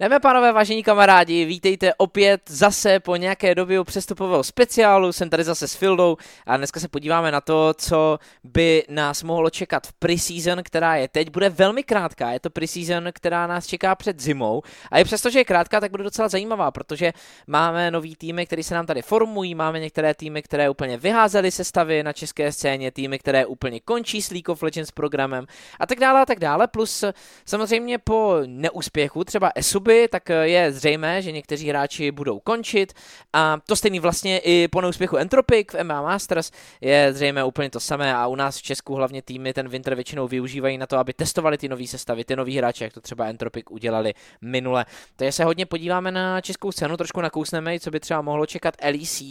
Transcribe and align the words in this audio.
Dámy 0.00 0.14
a 0.14 0.20
pánové, 0.20 0.52
vážení 0.52 0.82
kamarádi, 0.82 1.44
vítejte 1.44 1.94
opět 1.94 2.40
zase 2.48 3.00
po 3.00 3.16
nějaké 3.16 3.54
době 3.54 3.80
u 3.80 3.84
přestupového 3.84 4.44
speciálu. 4.44 5.12
Jsem 5.12 5.30
tady 5.30 5.44
zase 5.44 5.68
s 5.68 5.74
Fildou 5.74 6.16
a 6.46 6.56
dneska 6.56 6.80
se 6.80 6.88
podíváme 6.88 7.32
na 7.32 7.40
to, 7.40 7.74
co 7.74 8.18
by 8.44 8.84
nás 8.88 9.22
mohlo 9.22 9.50
čekat 9.50 9.86
v 9.86 9.92
preseason, 9.92 10.62
která 10.62 10.96
je 10.96 11.08
teď. 11.08 11.30
Bude 11.30 11.50
velmi 11.50 11.82
krátká, 11.82 12.30
je 12.30 12.40
to 12.40 12.50
preseason, 12.50 13.08
která 13.12 13.46
nás 13.46 13.66
čeká 13.66 13.94
před 13.94 14.20
zimou. 14.20 14.62
A 14.90 14.98
i 14.98 15.04
přesto, 15.04 15.30
že 15.30 15.38
je 15.38 15.44
krátká, 15.44 15.80
tak 15.80 15.90
bude 15.90 16.04
docela 16.04 16.28
zajímavá, 16.28 16.70
protože 16.70 17.12
máme 17.46 17.90
nový 17.90 18.16
týmy, 18.16 18.46
které 18.46 18.62
se 18.62 18.74
nám 18.74 18.86
tady 18.86 19.02
formují, 19.02 19.54
máme 19.54 19.80
některé 19.80 20.14
týmy, 20.14 20.42
které 20.42 20.70
úplně 20.70 20.96
vyházely 20.96 21.50
sestavy 21.50 22.02
na 22.02 22.12
české 22.12 22.52
scéně, 22.52 22.90
týmy, 22.90 23.18
které 23.18 23.46
úplně 23.46 23.80
končí 23.80 24.22
s 24.22 24.30
League 24.30 24.48
of 24.48 24.62
Legends 24.62 24.90
programem 24.90 25.46
a 25.80 25.86
tak 25.86 26.00
dále 26.00 26.22
a 26.22 26.26
tak 26.26 26.38
dále. 26.38 26.66
Plus 26.66 27.04
samozřejmě 27.44 27.98
po 27.98 28.36
neúspěchu 28.46 29.24
třeba 29.24 29.52
Esub 29.54 29.87
doby, 29.88 30.08
tak 30.08 30.30
eh, 30.30 30.48
je 30.48 30.72
zřejmé, 30.72 31.22
že 31.22 31.32
někteří 31.32 31.68
hráči 31.68 32.10
budou 32.10 32.40
končit 32.40 32.92
a 33.32 33.58
to 33.66 33.76
stejný 33.76 34.00
vlastně 34.00 34.38
i 34.38 34.68
po 34.68 34.80
neúspěchu 34.80 35.16
Entropic 35.16 35.68
v 35.72 35.84
MMA 35.84 36.02
Masters 36.02 36.50
je 36.80 37.12
zřejmé 37.12 37.44
úplně 37.44 37.70
to 37.70 37.80
samé 37.80 38.14
a 38.14 38.26
u 38.26 38.36
nás 38.36 38.58
v 38.58 38.62
Česku 38.62 38.94
hlavně 38.94 39.22
týmy 39.22 39.52
ten 39.52 39.68
Winter 39.68 39.94
většinou 39.94 40.28
využívají 40.28 40.78
na 40.78 40.86
to, 40.86 40.98
aby 40.98 41.12
testovali 41.12 41.58
ty 41.58 41.68
nové 41.68 41.86
sestavy, 41.86 42.24
ty 42.24 42.36
nový 42.36 42.58
hráče, 42.58 42.84
jak 42.84 42.92
to 42.92 43.00
třeba 43.00 43.26
Entropic 43.26 43.64
udělali 43.70 44.14
minule. 44.42 44.86
Takže 45.16 45.32
se 45.32 45.44
hodně 45.44 45.66
podíváme 45.66 46.10
na 46.10 46.40
českou 46.40 46.72
scénu, 46.72 46.96
trošku 46.96 47.20
nakousneme, 47.20 47.80
co 47.80 47.90
by 47.90 48.00
třeba 48.00 48.22
mohlo 48.22 48.46
čekat 48.46 48.74
LEC, 48.84 49.22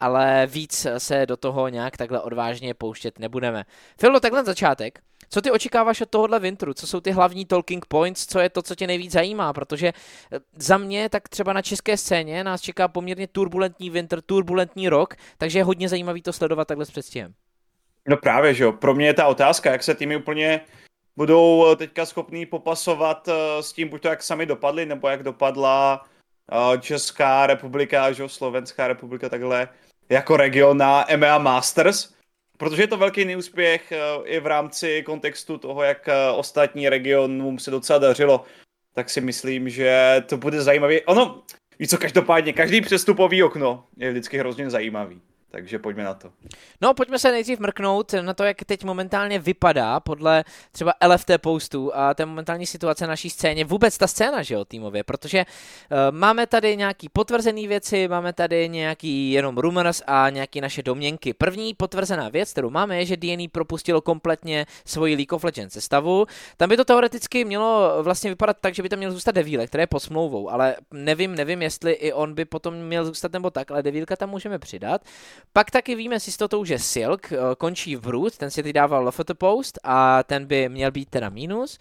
ale 0.00 0.46
víc 0.46 0.86
se 0.98 1.26
do 1.26 1.36
toho 1.36 1.68
nějak 1.68 1.96
takhle 1.96 2.20
odvážně 2.20 2.74
pouštět 2.74 3.18
nebudeme. 3.18 3.64
Filo, 3.98 4.20
takhle 4.20 4.44
začátek. 4.44 4.98
Co 5.30 5.42
ty 5.42 5.50
očekáváš 5.50 6.00
od 6.00 6.10
tohohle 6.10 6.40
vintru? 6.40 6.74
Co 6.74 6.86
jsou 6.86 7.00
ty 7.00 7.10
hlavní 7.10 7.44
talking 7.44 7.86
points? 7.86 8.26
Co 8.26 8.38
je 8.40 8.50
to, 8.50 8.62
co 8.62 8.74
tě 8.74 8.86
nejvíc 8.86 9.12
zajímá? 9.12 9.52
Protože 9.52 9.92
za 10.56 10.78
mě, 10.78 11.08
tak 11.08 11.28
třeba 11.28 11.52
na 11.52 11.62
české 11.62 11.96
scéně 11.96 12.44
nás 12.44 12.60
čeká 12.60 12.88
poměrně 12.88 13.26
turbulentní 13.26 13.90
winter, 13.90 14.22
turbulentní 14.22 14.88
rok, 14.88 15.14
takže 15.38 15.58
je 15.58 15.64
hodně 15.64 15.88
zajímavý 15.88 16.22
to 16.22 16.32
sledovat 16.32 16.68
takhle 16.68 16.86
s 16.86 16.90
předstihem. 16.90 17.34
No 18.08 18.16
právě, 18.16 18.54
že 18.54 18.64
jo. 18.64 18.72
Pro 18.72 18.94
mě 18.94 19.06
je 19.06 19.14
ta 19.14 19.26
otázka, 19.26 19.72
jak 19.72 19.82
se 19.82 19.94
týmy 19.94 20.16
úplně 20.16 20.60
budou 21.16 21.72
eh, 21.72 21.76
teďka 21.76 22.06
schopní 22.06 22.46
popasovat 22.46 23.28
eh, 23.28 23.62
s 23.62 23.72
tím, 23.72 23.88
buď 23.88 24.02
to 24.02 24.08
jak 24.08 24.22
sami 24.22 24.46
dopadli, 24.46 24.86
nebo 24.86 25.08
jak 25.08 25.22
dopadla 25.22 26.04
Česká 26.80 27.46
republika, 27.46 28.12
že 28.12 28.22
jo, 28.22 28.28
Slovenská 28.28 28.88
republika 28.88 29.28
takhle 29.28 29.68
jako 30.08 30.36
region 30.36 30.78
na 30.78 31.12
EMEA 31.12 31.38
Masters, 31.38 32.16
Protože 32.56 32.82
je 32.82 32.86
to 32.86 32.96
velký 32.96 33.24
neúspěch 33.24 33.92
eh, 33.92 33.98
i 34.24 34.40
v 34.40 34.46
rámci 34.46 35.02
kontextu 35.02 35.58
toho, 35.58 35.82
jak 35.82 36.08
eh, 36.08 36.30
ostatní 36.30 36.88
regionům 36.88 37.58
se 37.58 37.70
docela 37.70 37.98
dařilo, 37.98 38.44
tak 38.96 39.10
si 39.10 39.20
myslím, 39.20 39.68
že 39.68 40.22
to 40.26 40.36
bude 40.36 40.62
zajímavý. 40.62 41.00
Ono, 41.00 41.42
víš 41.78 41.88
co, 41.88 41.98
každopádně, 41.98 42.52
každý 42.52 42.80
přestupový 42.80 43.42
okno 43.42 43.84
je 43.96 44.10
vždycky 44.10 44.38
hrozně 44.38 44.70
zajímavý 44.70 45.20
takže 45.50 45.78
pojďme 45.78 46.04
na 46.04 46.14
to. 46.14 46.32
No, 46.80 46.94
pojďme 46.94 47.18
se 47.18 47.30
nejdřív 47.30 47.58
mrknout 47.58 48.12
na 48.20 48.34
to, 48.34 48.44
jak 48.44 48.64
teď 48.64 48.84
momentálně 48.84 49.38
vypadá 49.38 50.00
podle 50.00 50.44
třeba 50.72 50.94
LFT 51.06 51.30
postů 51.40 51.96
a 51.96 52.14
té 52.14 52.26
momentální 52.26 52.66
situace 52.66 53.06
naší 53.06 53.30
scéně, 53.30 53.64
vůbec 53.64 53.98
ta 53.98 54.06
scéna, 54.06 54.42
že 54.42 54.54
jo, 54.54 54.64
týmově, 54.64 55.04
protože 55.04 55.44
uh, 55.44 56.16
máme 56.16 56.46
tady 56.46 56.76
nějaký 56.76 57.08
potvrzený 57.08 57.68
věci, 57.68 58.08
máme 58.08 58.32
tady 58.32 58.68
nějaký 58.68 59.32
jenom 59.32 59.58
rumors 59.58 60.02
a 60.06 60.30
nějaký 60.30 60.60
naše 60.60 60.82
domněnky. 60.82 61.34
První 61.34 61.74
potvrzená 61.74 62.28
věc, 62.28 62.52
kterou 62.52 62.70
máme, 62.70 62.98
je, 62.98 63.06
že 63.06 63.16
DNA 63.16 63.44
propustilo 63.52 64.00
kompletně 64.00 64.66
svoji 64.84 65.14
League 65.14 65.32
of 65.32 65.44
Legends 65.44 65.74
sestavu. 65.74 66.26
Tam 66.56 66.68
by 66.68 66.76
to 66.76 66.84
teoreticky 66.84 67.44
mělo 67.44 68.02
vlastně 68.02 68.30
vypadat 68.30 68.56
tak, 68.60 68.74
že 68.74 68.82
by 68.82 68.88
tam 68.88 68.98
měl 68.98 69.12
zůstat 69.12 69.34
Devíle, 69.34 69.66
které 69.66 69.82
je 69.82 69.86
pod 69.86 70.00
smlouvou, 70.00 70.50
ale 70.50 70.76
nevím, 70.92 71.34
nevím, 71.34 71.62
jestli 71.62 71.92
i 71.92 72.12
on 72.12 72.34
by 72.34 72.44
potom 72.44 72.74
měl 72.74 73.04
zůstat 73.04 73.32
nebo 73.32 73.50
tak, 73.50 73.70
ale 73.70 73.82
Devílka 73.82 74.16
tam 74.16 74.30
můžeme 74.30 74.58
přidat. 74.58 75.02
Pak 75.52 75.70
taky 75.70 75.94
víme 75.94 76.20
s 76.20 76.26
jistotou, 76.26 76.64
že 76.64 76.78
Silk 76.78 77.32
uh, 77.32 77.38
končí 77.58 77.96
v 77.96 78.00
Brood, 78.00 78.36
ten 78.36 78.50
si 78.50 78.62
teď 78.62 78.72
dával 78.72 79.04
Lofotto 79.04 79.34
Post 79.34 79.78
a 79.84 80.22
ten 80.22 80.46
by 80.46 80.68
měl 80.68 80.90
být 80.90 81.10
teda 81.10 81.28
mínus. 81.28 81.78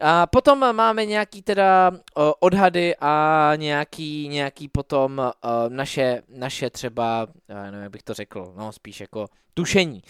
A 0.00 0.26
potom 0.26 0.76
máme 0.76 1.06
nějaký 1.06 1.42
teda 1.42 1.90
uh, 1.90 1.96
odhady 2.40 2.94
a 3.00 3.52
nějaký, 3.56 4.28
nějaký 4.28 4.68
potom 4.68 5.18
uh, 5.18 5.50
naše, 5.68 6.22
naše 6.28 6.70
třeba, 6.70 7.26
nevím, 7.48 7.80
jak 7.80 7.92
bych 7.92 8.02
to 8.02 8.14
řekl, 8.14 8.52
no 8.56 8.72
spíš 8.72 9.00
jako 9.00 9.26
tušení. 9.54 10.02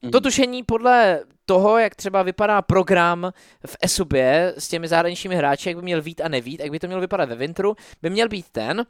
To 0.00 0.08
mhm. 0.08 0.22
tušení 0.22 0.62
podle 0.62 1.20
toho, 1.46 1.78
jak 1.78 1.94
třeba 1.94 2.22
vypadá 2.22 2.62
program 2.62 3.32
v 3.66 3.76
Esubě 3.80 4.54
s 4.56 4.68
těmi 4.68 4.88
zahraničními 4.88 5.36
hráči, 5.36 5.68
jak 5.68 5.76
by 5.76 5.82
měl 5.82 6.02
vít 6.02 6.20
a 6.20 6.28
nevít, 6.28 6.60
jak 6.60 6.70
by 6.70 6.78
to 6.78 6.86
mělo 6.86 7.00
vypadat 7.00 7.28
ve 7.28 7.34
Vintru, 7.34 7.76
by 8.02 8.10
měl 8.10 8.28
být 8.28 8.46
ten, 8.52 8.86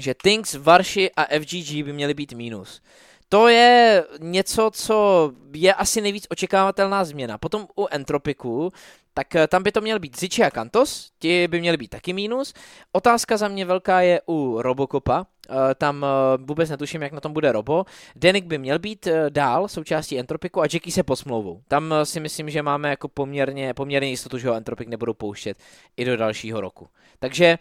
že 0.00 0.14
Things, 0.22 0.54
Varši 0.54 1.10
a 1.16 1.24
FGG 1.38 1.84
by 1.84 1.92
měly 1.92 2.14
být 2.14 2.32
mínus. 2.32 2.82
To 3.28 3.48
je 3.48 4.04
něco, 4.20 4.70
co 4.74 5.32
je 5.54 5.74
asi 5.74 6.00
nejvíc 6.00 6.26
očekávatelná 6.30 7.04
změna. 7.04 7.38
Potom 7.38 7.66
u 7.76 7.86
Entropiku, 7.90 8.72
tak 9.14 9.34
eh, 9.34 9.46
tam 9.46 9.62
by 9.62 9.72
to 9.72 9.80
měl 9.80 9.98
být 9.98 10.20
Ziči 10.20 10.42
a 10.42 10.50
Kantos, 10.50 11.10
ti 11.18 11.48
by 11.48 11.60
měli 11.60 11.76
být 11.76 11.88
taky 11.88 12.12
mínus. 12.12 12.54
Otázka 12.92 13.36
za 13.36 13.48
mě 13.48 13.64
velká 13.64 14.00
je 14.00 14.20
u 14.28 14.62
Robocopa, 14.62 15.26
eh, 15.50 15.74
tam 15.74 16.04
eh, 16.04 16.38
vůbec 16.44 16.70
netuším, 16.70 17.02
jak 17.02 17.12
na 17.12 17.20
tom 17.20 17.32
bude 17.32 17.52
Robo. 17.52 17.84
Denik 18.16 18.44
by 18.44 18.58
měl 18.58 18.78
být 18.78 19.08
dál 19.28 19.68
součástí 19.68 20.18
Entropiku 20.18 20.60
a 20.60 20.64
Jackie 20.64 20.92
se 20.92 21.02
posmlouvou. 21.02 21.62
Tam 21.68 21.94
si 22.04 22.20
myslím, 22.20 22.50
že 22.50 22.62
máme 22.62 22.90
jako 22.90 23.08
poměrně, 23.08 23.74
poměrně 23.74 24.08
jistotu, 24.08 24.38
že 24.38 24.48
ho 24.48 24.54
Entropik 24.54 24.88
nebudou 24.88 25.14
pouštět 25.14 25.56
i 25.96 26.04
do 26.04 26.16
dalšího 26.16 26.60
roku. 26.60 26.88
Takže 27.18 27.58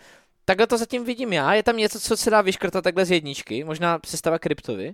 Takhle 0.50 0.68
to 0.68 0.78
zatím 0.78 1.04
vidím 1.04 1.34
já. 1.34 1.54
Je 1.54 1.64
tam 1.64 1.78
něco, 1.78 2.00
co 2.00 2.18
se 2.18 2.30
dá 2.30 2.42
vyškrtat 2.42 2.84
takhle 2.84 3.06
z 3.06 3.12
jedničky? 3.12 3.64
Možná 3.64 4.00
sestava 4.06 4.40
kryptovy? 4.40 4.94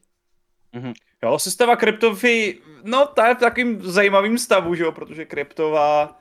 Mm-hmm. 0.74 0.94
Jo, 1.24 1.40
sestava 1.40 1.76
kryptovy, 1.76 2.60
no 2.84 3.06
ta 3.06 3.28
je 3.28 3.36
v 3.36 3.38
takovým 3.38 3.82
zajímavým 3.82 4.38
stavu, 4.38 4.76
že 4.76 4.84
jo, 4.84 4.92
protože 4.92 5.26
kryptová 5.26 6.20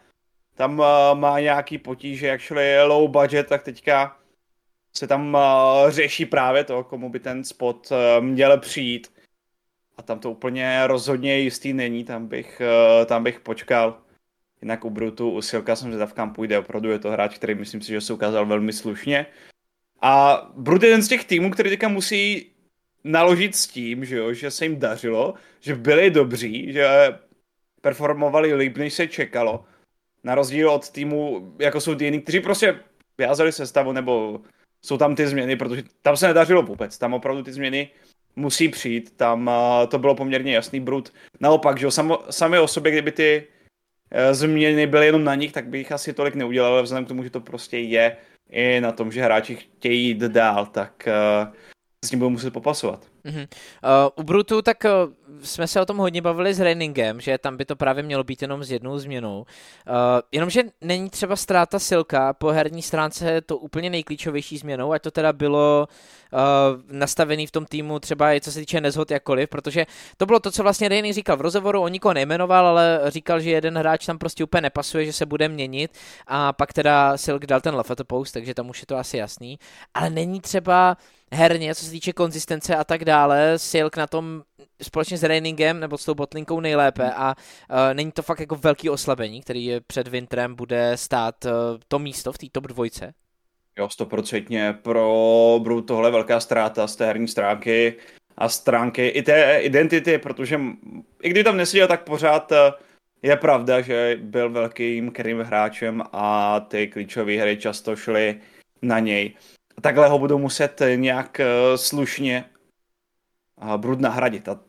tam 0.55 0.79
uh, 0.79 0.87
má 1.15 1.41
nějaký 1.41 1.79
potíže, 1.79 2.27
jak 2.27 2.41
je 2.51 2.83
low 2.83 3.11
budget, 3.11 3.47
tak 3.47 3.63
teďka 3.63 4.17
se 4.97 5.07
tam 5.07 5.35
uh, 5.35 5.91
řeší 5.91 6.27
právě 6.27 6.65
to, 6.65 6.85
komu 6.85 7.11
by 7.11 7.21
ten 7.21 7.45
spot 7.45 7.91
uh, 7.91 8.25
měl 8.25 8.59
přijít. 8.59 9.13
A 9.97 10.03
tam 10.03 10.19
to 10.19 10.31
úplně 10.31 10.87
rozhodně 10.87 11.39
jistý 11.39 11.73
není, 11.73 12.05
tam 12.05 12.27
bych, 12.27 12.63
uh, 13.01 13.07
tam 13.07 13.25
bych 13.25 13.41
počkal. 13.41 13.99
Jinak 14.65 14.85
u 14.85 14.91
Brutu, 14.91 15.31
u 15.31 15.43
Silka 15.43 15.77
jsem 15.77 15.89
zvědav, 15.89 16.13
kam 16.13 16.33
půjde. 16.33 16.59
Opravdu 16.59 16.91
je 16.91 16.99
to 16.99 17.11
hráč, 17.11 17.37
který 17.37 17.55
myslím 17.55 17.81
si, 17.81 17.93
že 17.93 18.01
se 18.01 18.13
ukázal 18.13 18.47
velmi 18.47 18.73
slušně. 18.73 19.27
A 20.01 20.43
Brut 20.57 20.83
je 20.83 20.89
jeden 20.89 21.03
z 21.03 21.09
těch 21.09 21.25
týmů, 21.25 21.51
který 21.51 21.71
teďka 21.71 21.89
musí 21.89 22.47
naložit 23.05 23.57
s 23.57 23.67
tím, 23.67 24.05
že, 24.05 24.17
jo, 24.17 24.33
že 24.33 24.51
se 24.51 24.65
jim 24.65 24.81
dařilo, 24.81 25.35
že 25.61 25.75
byli 25.75 26.11
dobří, 26.11 26.73
že 26.73 26.89
performovali 27.81 28.55
líp, 28.55 28.77
než 28.77 28.95
se 28.95 29.07
čekalo. 29.07 29.65
Na 30.25 30.35
rozdíl 30.35 30.71
od 30.71 30.91
týmu, 30.91 31.53
jako 31.59 31.81
jsou 31.81 31.95
ty 31.95 32.05
jiní, 32.05 32.21
kteří 32.21 32.41
prostě 32.41 32.81
vyházeli 33.19 33.53
sestavu, 33.53 33.93
nebo 33.93 34.41
jsou 34.83 34.99
tam 34.99 35.15
ty 35.15 35.27
změny, 35.27 35.57
protože 35.57 35.83
tam 36.03 36.17
se 36.17 36.27
nedařilo 36.27 36.63
vůbec. 36.63 36.99
Tam 36.99 37.15
opravdu 37.15 37.43
ty 37.43 37.53
změny 37.53 37.91
musí 38.37 38.69
přijít. 38.69 39.17
Tam 39.17 39.47
uh, 39.47 39.89
to 39.89 39.99
bylo 39.99 40.15
poměrně 40.15 40.55
jasný 40.55 40.81
brut. 40.81 41.13
Naopak, 41.41 41.79
že 41.79 41.87
jo, 41.87 41.91
samo, 41.91 42.19
sami 42.31 42.59
o 42.59 42.69
sobě, 42.69 42.93
kdyby 42.93 43.13
ty 43.13 43.47
změny 44.33 44.87
byly 44.87 45.07
jenom 45.07 45.25
na 45.25 45.35
nich, 45.35 45.53
tak 45.53 45.67
bych 45.67 45.93
asi 45.93 46.13
tolik 46.13 46.35
neudělal, 46.35 46.73
ale 46.73 46.83
vzhledem 46.83 47.05
k 47.05 47.09
tomu, 47.09 47.23
že 47.23 47.31
to 47.31 47.41
prostě 47.41 47.79
je 47.79 48.17
i 48.51 48.81
na 48.81 48.93
tom, 48.93 49.13
že 49.13 49.23
hráči 49.23 49.57
chtějí 49.57 50.07
jít 50.09 50.19
dál, 50.19 50.67
tak 50.67 51.09
uh, 51.09 51.55
s 52.05 52.11
ním 52.11 52.19
budou 52.19 52.31
muset 52.31 52.51
popasovat. 52.51 53.14
Uh-huh. 53.25 53.49
Uh, 53.85 54.11
u 54.17 54.23
Brutu 54.23 54.63
tak 54.63 54.85
uh, 54.85 54.91
jsme 55.43 55.67
se 55.67 55.81
o 55.81 55.87
tom 55.87 55.97
hodně 55.97 56.23
bavili 56.23 56.55
s 56.55 56.61
Rainingem, 56.61 57.21
že 57.21 57.39
tam 57.39 57.57
by 57.57 57.65
to 57.65 57.77
právě 57.77 58.03
mělo 58.03 58.25
být 58.25 58.43
jenom 58.43 58.65
s 58.65 58.71
jednou 58.71 58.99
změnou. 58.99 59.39
Uh, 59.39 59.95
jenomže 60.33 60.63
není 60.81 61.11
třeba 61.11 61.37
ztráta 61.37 61.79
silka, 61.79 62.33
po 62.33 62.49
herní 62.49 62.83
stránce 62.83 63.41
to 63.41 63.59
úplně 63.59 63.91
nejklíčovější 63.91 64.59
změnou, 64.59 64.93
ať 64.93 65.03
to 65.03 65.11
teda 65.11 65.33
bylo 65.33 65.89
uh, 66.33 66.39
nastavený 66.91 67.47
v 67.47 67.51
tom 67.51 67.67
týmu 67.67 67.99
třeba 67.99 68.35
i 68.35 68.41
co 68.41 68.53
se 68.53 68.61
týče 68.61 68.81
nezhod 68.81 69.11
jakkoliv, 69.11 69.49
protože 69.49 69.87
to 70.17 70.27
bylo 70.27 70.41
to, 70.41 70.51
co 70.51 70.63
vlastně 70.63 70.89
Raining 70.89 71.15
říkal 71.15 71.37
v 71.37 71.41
rozhovoru, 71.41 71.83
on 71.83 71.93
nikoho 71.93 72.15
nejmenoval, 72.15 72.67
ale 72.67 73.01
říkal, 73.09 73.41
že 73.41 73.51
jeden 73.51 73.79
hráč 73.79 74.07
tam 74.07 74.19
prostě 74.19 74.45
úplně 74.45 74.61
nepasuje, 74.61 75.05
že 75.07 75.13
se 75.13 75.27
bude 75.27 75.49
měnit 75.49 75.91
a 76.27 76.53
pak 76.53 76.73
teda 76.73 77.17
Silk 77.17 77.47
dal 77.47 77.61
ten 77.61 77.75
left 77.75 78.03
post, 78.07 78.33
takže 78.33 78.55
tam 78.55 78.71
už 78.71 78.81
je 78.81 78.87
to 78.87 78.97
asi 78.97 79.17
jasný, 79.17 79.59
ale 79.95 80.11
není 80.11 80.41
třeba 80.41 80.97
herně, 81.33 81.75
co 81.75 81.85
se 81.85 81.91
týče 81.91 82.13
konzistence 82.13 82.77
a 82.77 82.85
tak 82.85 83.05
dále, 83.05 83.14
Silk 83.57 83.97
na 83.97 84.07
tom 84.07 84.43
společně 84.83 85.19
s 85.19 85.23
Rainingem 85.23 85.81
nebo 85.81 85.99
s 85.99 86.05
tou 86.05 86.15
botlinkou 86.15 86.61
nejlépe 86.61 87.13
a 87.17 87.35
uh, 87.71 87.77
není 87.95 88.13
to 88.13 88.23
fakt 88.23 88.41
jako 88.41 88.57
velký 88.57 88.91
oslabení, 88.91 89.41
který 89.41 89.77
před 89.87 90.09
Wintrem 90.09 90.55
bude 90.55 90.93
stát 90.95 91.45
uh, 91.45 91.51
to 91.89 91.99
místo 91.99 92.33
v 92.33 92.39
té 92.39 92.47
top 92.53 92.67
dvojce? 92.67 93.13
Jo, 93.79 93.89
stoprocentně 93.89 94.79
pro 94.83 95.61
Bru 95.63 95.81
tohle 95.83 96.11
velká 96.11 96.41
ztráta 96.41 96.87
z 96.87 96.97
té 96.97 97.07
herní 97.07 97.29
stránky 97.29 97.95
a 98.37 98.49
stránky 98.49 99.09
i 99.09 99.23
té 99.23 99.59
identity, 99.59 100.19
protože 100.19 100.61
i 101.23 101.29
když 101.29 101.45
tam 101.45 101.57
neseděl, 101.57 101.89
tak 101.89 102.05
pořád 102.05 102.53
uh, 102.53 102.59
je 103.23 103.37
pravda, 103.37 103.81
že 103.81 104.19
byl 104.21 104.51
velkým 104.51 105.11
krým 105.11 105.41
hráčem 105.41 106.03
a 106.13 106.61
ty 106.61 106.89
klíčové 106.89 107.33
hry 107.33 107.57
často 107.57 107.97
šly 107.97 108.41
na 108.83 108.99
něj. 108.99 109.35
Takhle 109.81 110.09
ho 110.09 110.19
budou 110.19 110.39
muset 110.39 110.83
nějak 110.97 111.41
slušně 111.77 112.45
a 113.59 113.79
brud 113.79 114.01
nahradit. 114.01 114.49
A 114.49 114.61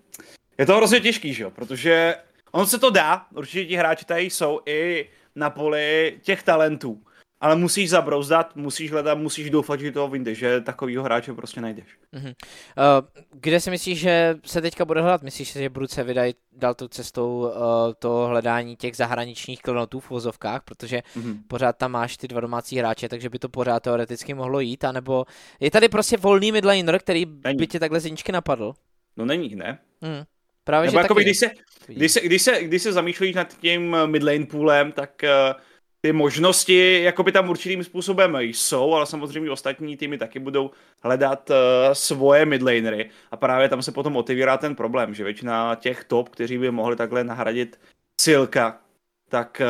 je 0.57 0.65
to 0.65 0.77
hrozně 0.77 0.99
těžký, 0.99 1.33
že 1.33 1.43
jo? 1.43 1.51
Protože 1.51 2.15
on 2.51 2.67
se 2.67 2.79
to 2.79 2.89
dá, 2.89 3.25
určitě 3.35 3.65
ti 3.65 3.75
hráči 3.75 4.05
tady 4.05 4.21
jsou 4.21 4.61
i 4.65 5.09
na 5.35 5.49
poli 5.49 6.19
těch 6.21 6.43
talentů 6.43 7.03
ale 7.45 7.55
musíš 7.55 7.89
zabrouzdat, 7.89 8.55
musíš 8.55 8.91
hledat, 8.91 9.17
musíš 9.17 9.49
doufat, 9.49 9.79
že 9.79 9.91
toho 9.91 10.07
vyjde, 10.07 10.35
že 10.35 10.61
takovýho 10.61 11.03
hráče 11.03 11.33
prostě 11.33 11.61
najdeš. 11.61 11.85
Uh-huh. 12.13 12.27
Uh, 12.27 13.07
kde 13.31 13.59
si 13.59 13.69
myslíš, 13.69 13.99
že 13.99 14.35
se 14.45 14.61
teďka 14.61 14.85
bude 14.85 15.01
hledat? 15.01 15.21
Myslíš, 15.21 15.53
že 15.53 15.69
Bruce 15.69 16.03
vydají 16.03 16.33
dal 16.51 16.73
tou 16.73 16.87
cestou 16.87 17.39
uh, 17.39 17.51
to 17.99 18.25
hledání 18.27 18.75
těch 18.75 18.95
zahraničních 18.95 19.61
klonotů 19.61 19.99
v 19.99 20.09
vozovkách, 20.09 20.61
protože 20.63 21.01
uh-huh. 21.17 21.37
pořád 21.47 21.77
tam 21.77 21.91
máš 21.91 22.17
ty 22.17 22.27
dva 22.27 22.41
domácí 22.41 22.77
hráče, 22.77 23.09
takže 23.09 23.29
by 23.29 23.39
to 23.39 23.49
pořád 23.49 23.83
teoreticky 23.83 24.33
mohlo 24.33 24.59
jít, 24.59 24.83
anebo 24.83 25.25
je 25.59 25.71
tady 25.71 25.89
prostě 25.89 26.17
volný 26.17 26.51
midlaner, 26.51 26.99
který 26.99 27.25
není. 27.43 27.57
by 27.57 27.67
tě 27.67 27.79
takhle 27.79 27.99
zničky 27.99 28.31
napadl? 28.31 28.73
No 29.17 29.25
není, 29.25 29.55
ne? 29.55 29.79
Hmm. 30.01 30.23
Právě, 30.63 30.87
Nebo 30.87 30.97
že 30.97 31.01
jakoby, 31.01 31.23
když, 31.23 31.37
se, 31.37 31.49
když, 31.87 32.11
se, 32.11 32.21
když, 32.21 32.41
se, 32.41 32.63
když 32.63 32.81
se 32.81 32.93
zamýšlíš 32.93 33.35
nad 33.35 33.57
tím 33.57 33.97
midlane 34.05 34.45
poolem, 34.45 34.91
tak 34.91 35.23
uh, 35.23 35.61
ty 36.05 36.13
možnosti 36.13 37.01
jakoby 37.03 37.31
tam 37.31 37.49
určitým 37.49 37.83
způsobem 37.83 38.37
jsou, 38.39 38.93
ale 38.93 39.05
samozřejmě 39.05 39.51
ostatní 39.51 39.97
týmy 39.97 40.17
taky 40.17 40.39
budou 40.39 40.71
hledat 41.03 41.49
uh, 41.49 41.55
svoje 41.93 42.45
midlanery 42.45 43.09
a 43.31 43.37
právě 43.37 43.69
tam 43.69 43.81
se 43.81 43.91
potom 43.91 44.15
otevírá 44.15 44.57
ten 44.57 44.75
problém, 44.75 45.13
že 45.13 45.23
většina 45.23 45.75
těch 45.75 46.03
top, 46.03 46.29
kteří 46.29 46.57
by 46.57 46.71
mohli 46.71 46.95
takhle 46.95 47.23
nahradit 47.23 47.79
Silka, 48.21 48.81
tak 49.29 49.61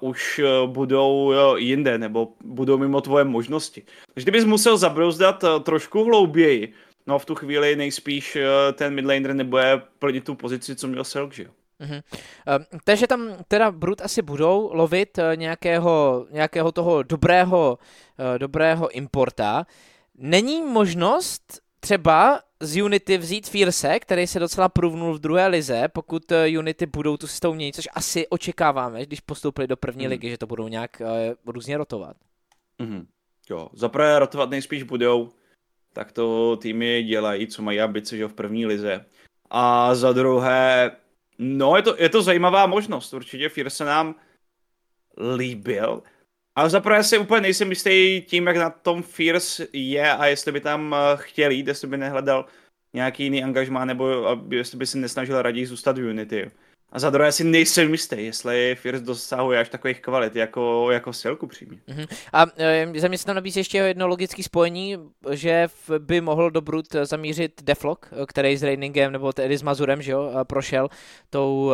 uh, 0.00 0.10
už 0.10 0.38
uh, 0.38 0.70
budou 0.70 1.26
uh, 1.26 1.58
jinde, 1.58 1.98
nebo 1.98 2.32
budou 2.44 2.78
mimo 2.78 3.00
tvoje 3.00 3.24
možnosti. 3.24 3.82
Takže 4.14 4.24
kdybys 4.24 4.44
musel 4.44 4.76
zabrouzdat 4.76 5.44
uh, 5.44 5.62
trošku 5.62 6.04
hlouběji, 6.04 6.72
no 7.06 7.18
v 7.18 7.24
tu 7.24 7.34
chvíli 7.34 7.76
nejspíš 7.76 8.36
uh, 8.36 8.42
ten 8.72 8.94
midlaner 8.94 9.34
nebude 9.34 9.82
plnit 9.98 10.24
tu 10.24 10.34
pozici, 10.34 10.76
co 10.76 10.88
měl 10.88 11.04
Silk, 11.04 11.32
že 11.32 11.42
jo? 11.42 11.50
Mm-hmm. 11.80 12.02
Takže 12.84 13.06
tam 13.06 13.28
teda 13.48 13.70
Brut 13.70 14.00
asi 14.00 14.22
budou 14.22 14.70
lovit 14.72 15.18
uh, 15.18 15.24
nějakého, 15.36 16.26
nějakého 16.30 16.72
toho 16.72 17.02
dobrého, 17.02 17.78
uh, 18.18 18.38
dobrého 18.38 18.90
importa. 18.90 19.66
Není 20.18 20.62
možnost 20.62 21.60
třeba 21.80 22.40
z 22.60 22.82
Unity 22.82 23.18
vzít 23.18 23.48
Fierce, 23.48 24.00
který 24.00 24.26
se 24.26 24.38
docela 24.38 24.68
průvnul 24.68 25.14
v 25.14 25.20
druhé 25.20 25.46
lize, 25.46 25.88
pokud 25.88 26.30
uh, 26.30 26.58
Unity 26.58 26.86
budou 26.86 27.16
tu 27.16 27.26
cestou 27.26 27.54
měnit, 27.54 27.74
což 27.74 27.88
asi 27.94 28.28
očekáváme, 28.28 29.06
když 29.06 29.20
postoupili 29.20 29.66
do 29.66 29.76
první 29.76 30.04
mm. 30.04 30.10
ligy, 30.10 30.30
že 30.30 30.38
to 30.38 30.46
budou 30.46 30.68
nějak 30.68 31.02
uh, 31.46 31.52
různě 31.52 31.76
rotovat. 31.76 32.16
Mm-hmm. 32.80 33.06
Jo, 33.50 33.68
zaprvé 33.72 34.18
rotovat 34.18 34.50
nejspíš 34.50 34.82
budou, 34.82 35.28
tak 35.92 36.12
to 36.12 36.56
týmy 36.56 37.02
dělají, 37.02 37.46
co 37.46 37.62
mají 37.62 37.80
ambice, 37.80 38.16
že 38.16 38.26
v 38.26 38.34
první 38.34 38.66
lize. 38.66 39.04
A 39.50 39.94
za 39.94 40.12
druhé, 40.12 40.90
No, 41.38 41.76
je 41.76 41.82
to, 41.82 41.96
je 41.98 42.08
to 42.08 42.22
zajímavá 42.22 42.66
možnost. 42.66 43.12
Určitě 43.12 43.48
Fear 43.48 43.70
se 43.70 43.84
nám 43.84 44.14
líbil. 45.36 46.02
Ale 46.54 46.70
zaprvé 46.70 47.04
si 47.04 47.18
úplně 47.18 47.40
nejsem 47.40 47.70
jistý 47.70 48.22
tím, 48.26 48.46
jak 48.46 48.56
na 48.56 48.70
tom 48.70 49.02
Fierce 49.02 49.66
je 49.72 50.12
a 50.12 50.26
jestli 50.26 50.52
by 50.52 50.60
tam 50.60 50.94
eh, 50.94 51.16
chtěl 51.16 51.50
jít, 51.50 51.66
jestli 51.66 51.88
by 51.88 51.96
nehledal 51.96 52.46
nějaký 52.92 53.22
jiný 53.22 53.44
angažmá, 53.44 53.84
nebo 53.84 54.08
jestli 54.50 54.78
by 54.78 54.86
si 54.86 54.98
nesnažil 54.98 55.42
raději 55.42 55.66
zůstat 55.66 55.98
v 55.98 56.10
Unity. 56.10 56.50
A 56.94 56.98
za 56.98 57.10
druhé 57.10 57.32
si 57.32 57.44
nejsem 57.44 57.90
jistý, 57.92 58.24
jestli 58.24 58.76
Fierce 58.80 59.04
dosahuje 59.04 59.58
až 59.60 59.68
takových 59.68 60.00
kvalit 60.00 60.36
jako, 60.36 60.90
jako 60.90 61.12
Silku 61.12 61.46
přímě. 61.46 61.78
Uh-huh. 61.88 62.06
A 62.32 62.46
e, 62.56 63.00
za 63.00 63.08
mě 63.08 63.18
se 63.18 63.24
tam 63.26 63.34
nabízí 63.34 63.60
ještě 63.60 63.78
jedno 63.78 64.06
logické 64.06 64.42
spojení, 64.42 64.96
že 65.30 65.68
by 65.98 66.20
mohl 66.20 66.50
do 66.50 66.60
Brut 66.60 66.86
zamířit 67.02 67.62
Deflock, 67.62 68.06
který 68.28 68.56
s 68.56 68.62
Rainingem 68.62 69.12
nebo 69.12 69.32
tedy 69.32 69.58
s 69.58 69.62
Mazurem 69.62 70.02
že 70.02 70.12
jo, 70.12 70.30
prošel 70.44 70.88
tou, 71.30 71.72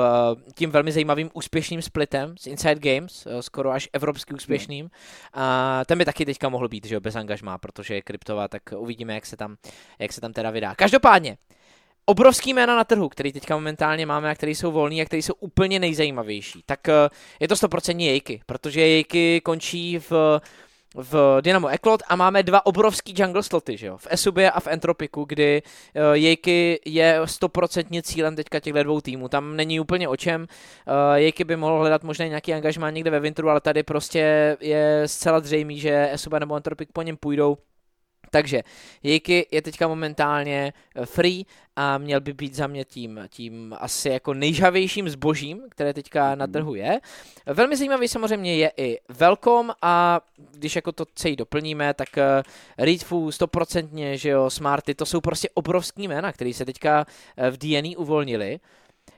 tím 0.55 0.71
velmi 0.71 0.93
zajímavým 0.93 1.31
úspěšným 1.35 1.83
splitem 1.83 2.35
z 2.39 2.47
Inside 2.47 2.95
Games, 2.95 3.27
skoro 3.41 3.71
až 3.71 3.89
evropsky 3.93 4.35
úspěšným. 4.35 4.85
No. 4.85 4.91
A 5.33 5.83
ten 5.85 5.99
by 5.99 6.05
taky 6.05 6.25
teďka 6.27 6.49
mohl 6.49 6.69
být, 6.69 6.87
že 6.87 6.95
jo, 6.95 7.01
bez 7.01 7.17
angažmá, 7.17 7.59
protože 7.59 7.95
je 7.95 8.03
kryptová, 8.03 8.49
tak 8.49 8.63
uvidíme, 8.77 9.15
jak 9.15 9.27
se 9.27 9.37
tam, 9.37 9.57
jak 9.99 10.13
se 10.13 10.21
tam 10.21 10.33
teda 10.33 10.51
vydá. 10.51 10.75
Každopádně, 10.75 11.37
obrovský 12.05 12.55
jména 12.55 12.77
na 12.77 12.85
trhu, 12.85 13.09
který 13.09 13.33
teďka 13.33 13.55
momentálně 13.55 14.07
máme 14.07 14.31
a 14.31 14.35
který 14.35 14.55
jsou 14.55 14.73
volní 14.73 15.03
a 15.03 15.05
který 15.05 15.23
jsou 15.23 15.35
úplně 15.41 15.79
nejzajímavější, 15.79 16.63
tak 16.67 16.89
eh, 16.89 17.09
je 17.41 17.49
to 17.49 17.55
100% 17.55 17.99
Jejky, 17.99 18.41
protože 18.47 18.81
Jejky 18.81 19.41
končí 19.41 19.99
v 19.99 20.41
v 20.95 21.39
Dynamo 21.41 21.69
Eklot 21.69 22.03
a 22.09 22.17
máme 22.17 22.43
dva 22.43 22.67
obrovský 22.67 23.15
jungle 23.17 23.43
sloty, 23.43 23.77
že 23.77 23.87
jo, 23.87 23.97
v 23.97 24.07
Esubě 24.11 24.51
a 24.51 24.61
v 24.61 24.67
Entropiku, 24.67 25.25
kdy 25.25 25.63
uh, 25.63 26.13
Jejky 26.13 26.81
je 26.85 27.21
stoprocentně 27.25 28.03
cílem 28.03 28.37
teďka 28.37 28.61
těchto 28.61 28.83
dvou 28.83 29.01
týmů, 29.01 29.29
tam 29.29 29.57
není 29.57 29.81
úplně 29.81 30.09
o 30.09 30.17
čem, 30.17 30.41
uh, 30.43 31.15
Jejky 31.15 31.45
by 31.45 31.57
mohl 31.57 31.79
hledat 31.79 32.05
možná 32.05 32.27
nějaký 32.27 32.55
angažmá 32.55 32.91
někde 32.91 33.11
ve 33.11 33.21
Winteru, 33.21 33.51
ale 33.51 33.61
tady 33.61 33.83
prostě 33.83 34.57
je 34.61 35.03
zcela 35.07 35.41
zřejmý, 35.41 35.79
že 35.79 36.09
Esuba 36.13 36.39
nebo 36.39 36.57
Entropik 36.57 36.89
po 36.93 37.03
něm 37.03 37.17
půjdou 37.17 37.57
takže 38.31 38.63
Jejky 39.03 39.47
je 39.51 39.63
teďka 39.63 39.89
momentálně 39.89 40.73
eh, 40.95 41.07
free 41.07 41.45
a 41.77 41.99
měl 41.99 42.21
by 42.21 42.33
být 42.33 42.55
za 42.55 42.67
mě 42.67 42.85
tím, 42.85 43.21
tím 43.29 43.77
asi 43.79 44.09
jako 44.09 44.35
nejžavějším 44.35 45.09
zbožím, 45.09 45.63
které 45.71 45.95
teďka 45.95 46.35
na 46.35 46.47
mhm. 46.47 46.53
trhu 46.53 46.75
je. 46.75 47.01
Velmi 47.47 47.77
zajímavý 47.77 48.09
samozřejmě 48.09 48.57
je 48.57 48.73
i 48.77 48.99
Velkom 49.09 49.71
a 49.83 50.21
když 50.53 50.77
jako 50.77 50.93
to 50.93 51.05
celý 51.15 51.37
doplníme, 51.37 51.95
tak 51.95 52.09
uh, 52.17 52.23
Readfu 52.79 53.33
stoprocentně, 53.33 54.17
že 54.17 54.29
jo, 54.29 54.51
Smarty, 54.51 54.95
to 54.95 55.07
jsou 55.07 55.21
prostě 55.21 55.49
obrovský 55.55 56.09
jména, 56.09 56.33
které 56.33 56.53
se 56.53 56.65
teďka 56.65 57.07
eh, 57.37 57.51
v 57.51 57.57
DNA 57.57 57.89
uvolnili. 57.97 58.61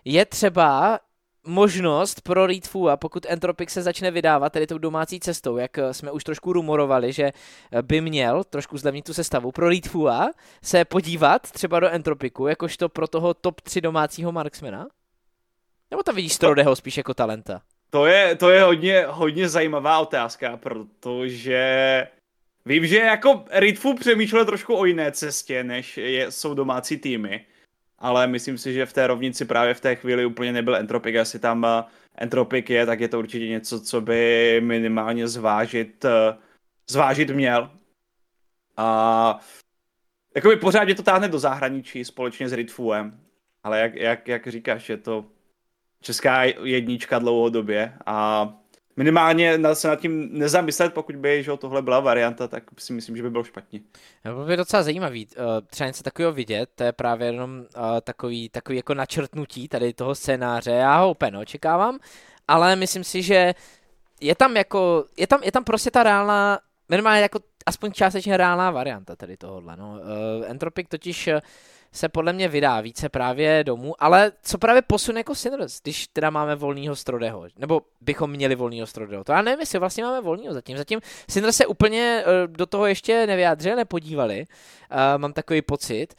Je 0.04 0.26
třeba 0.26 1.00
možnost 1.46 2.20
pro 2.20 2.46
Readfu 2.46 2.88
a 2.88 2.96
pokud 2.96 3.26
Entropic 3.28 3.70
se 3.70 3.82
začne 3.82 4.10
vydávat 4.10 4.52
tedy 4.52 4.66
tou 4.66 4.78
domácí 4.78 5.20
cestou, 5.20 5.56
jak 5.56 5.78
eh, 5.78 5.94
jsme 5.94 6.10
už 6.10 6.24
trošku 6.24 6.52
rumorovali, 6.52 7.12
že 7.12 7.22
eh, 7.72 7.82
by 7.82 8.00
měl 8.00 8.44
trošku 8.44 8.78
zlevnit 8.78 9.04
tu 9.04 9.14
sestavu 9.14 9.52
pro 9.52 9.68
Readfu 9.68 10.08
a 10.08 10.30
se 10.62 10.84
podívat 10.84 11.42
třeba 11.52 11.80
do 11.80 11.88
Entropiku, 11.88 12.46
jakožto 12.46 12.88
pro 12.88 13.08
toho 13.08 13.34
top 13.34 13.60
3 13.60 13.80
domácího 13.80 14.32
Marksmana? 14.32 14.86
Nebo 15.90 16.02
tam 16.02 16.14
vidíš 16.14 16.32
Strodeho 16.32 16.76
spíš 16.76 16.96
jako 16.96 17.14
talenta? 17.14 17.62
To 17.90 18.06
je, 18.06 18.36
to 18.36 18.50
je 18.50 18.62
hodně, 18.62 19.04
hodně 19.08 19.48
zajímavá 19.48 19.98
otázka, 19.98 20.56
protože 20.56 22.06
vím, 22.66 22.86
že 22.86 22.98
jako 22.98 23.44
Ritfu 23.50 23.94
přemýšlel 23.94 24.44
trošku 24.44 24.74
o 24.74 24.84
jiné 24.84 25.12
cestě, 25.12 25.64
než 25.64 25.96
je, 25.96 26.30
jsou 26.30 26.54
domácí 26.54 26.96
týmy 26.96 27.46
ale 28.02 28.26
myslím 28.26 28.58
si, 28.58 28.72
že 28.72 28.86
v 28.86 28.92
té 28.92 29.06
rovnici 29.06 29.44
právě 29.44 29.74
v 29.74 29.80
té 29.80 29.96
chvíli 29.96 30.26
úplně 30.26 30.52
nebyl 30.52 30.76
Entropik. 30.76 31.14
Jestli 31.14 31.38
tam 31.38 31.64
eh, 31.64 31.84
Entropik 32.14 32.70
je, 32.70 32.86
tak 32.86 33.00
je 33.00 33.08
to 33.08 33.18
určitě 33.18 33.48
něco, 33.48 33.80
co 33.80 34.00
by 34.00 34.60
minimálně 34.64 35.28
zvážit, 35.28 36.04
eh, 36.04 36.36
zvážit 36.90 37.30
měl. 37.30 37.70
A 38.76 39.40
jakoby 40.34 40.56
pořád 40.56 40.88
je 40.88 40.94
to 40.94 41.02
táhne 41.02 41.28
do 41.28 41.38
zahraničí 41.38 42.04
společně 42.04 42.48
s 42.48 42.52
Ritfuem, 42.52 43.20
ale 43.64 43.80
jak, 43.80 43.94
jak, 43.94 44.28
jak 44.28 44.46
říkáš, 44.46 44.88
je 44.88 44.96
to 44.96 45.24
česká 46.00 46.44
jednička 46.44 47.18
dlouhodobě 47.18 47.94
a 48.06 48.48
minimálně 48.96 49.58
se 49.72 49.88
nad 49.88 50.00
tím 50.00 50.38
nezamyslet, 50.38 50.94
pokud 50.94 51.16
by 51.16 51.42
že 51.42 51.56
tohle 51.56 51.82
byla 51.82 52.00
varianta, 52.00 52.48
tak 52.48 52.64
si 52.78 52.92
myslím, 52.92 53.16
že 53.16 53.22
by 53.22 53.30
bylo 53.30 53.44
špatně. 53.44 53.80
No, 54.24 54.32
bylo 54.32 54.46
by 54.46 54.56
docela 54.56 54.82
zajímavý 54.82 55.26
uh, 55.26 55.44
třeba 55.66 55.86
něco 55.86 56.02
takového 56.02 56.32
vidět, 56.32 56.70
to 56.74 56.84
je 56.84 56.92
právě 56.92 57.28
jenom 57.28 57.50
uh, 57.60 57.64
takový, 58.02 58.48
takový 58.48 58.76
jako 58.76 58.94
načrtnutí 58.94 59.68
tady 59.68 59.92
toho 59.92 60.14
scénáře, 60.14 60.70
já 60.70 60.98
ho 60.98 61.10
úplně 61.10 61.38
očekávám, 61.38 61.98
ale 62.48 62.76
myslím 62.76 63.04
si, 63.04 63.22
že 63.22 63.54
je 64.20 64.34
tam 64.34 64.56
jako, 64.56 65.04
je 65.16 65.26
tam, 65.26 65.42
je 65.42 65.52
tam 65.52 65.64
prostě 65.64 65.90
ta 65.90 66.02
reálná, 66.02 66.58
minimálně 66.88 67.22
jako 67.22 67.40
aspoň 67.66 67.92
částečně 67.92 68.36
reálná 68.36 68.70
varianta 68.70 69.16
tady 69.16 69.36
tohohle, 69.36 69.76
no. 69.76 69.92
Uh, 69.92 70.50
Entropic 70.50 70.86
totiž 70.88 71.28
se 71.92 72.08
podle 72.08 72.32
mě 72.32 72.48
vydá 72.48 72.80
více 72.80 73.08
právě 73.08 73.64
domů, 73.64 73.94
ale 73.98 74.32
co 74.42 74.58
právě 74.58 74.82
posune 74.82 75.20
jako 75.20 75.34
Sinners, 75.34 75.80
když 75.82 76.06
teda 76.06 76.30
máme 76.30 76.56
volného 76.56 76.96
Strodeho, 76.96 77.44
nebo 77.56 77.82
bychom 78.00 78.30
měli 78.30 78.54
volného 78.54 78.86
Strodeho, 78.86 79.24
to 79.24 79.32
já 79.32 79.42
nevím, 79.42 79.60
jestli 79.60 79.78
vlastně 79.78 80.04
máme 80.04 80.20
volného 80.20 80.54
zatím, 80.54 80.76
zatím 80.76 81.00
Sinners 81.30 81.56
se 81.56 81.66
úplně 81.66 82.24
uh, 82.26 82.56
do 82.56 82.66
toho 82.66 82.86
ještě 82.86 83.26
nevyjádřili, 83.26 83.76
nepodívali, 83.76 84.44
uh, 84.90 85.18
mám 85.18 85.32
takový 85.32 85.62
pocit, 85.62 86.14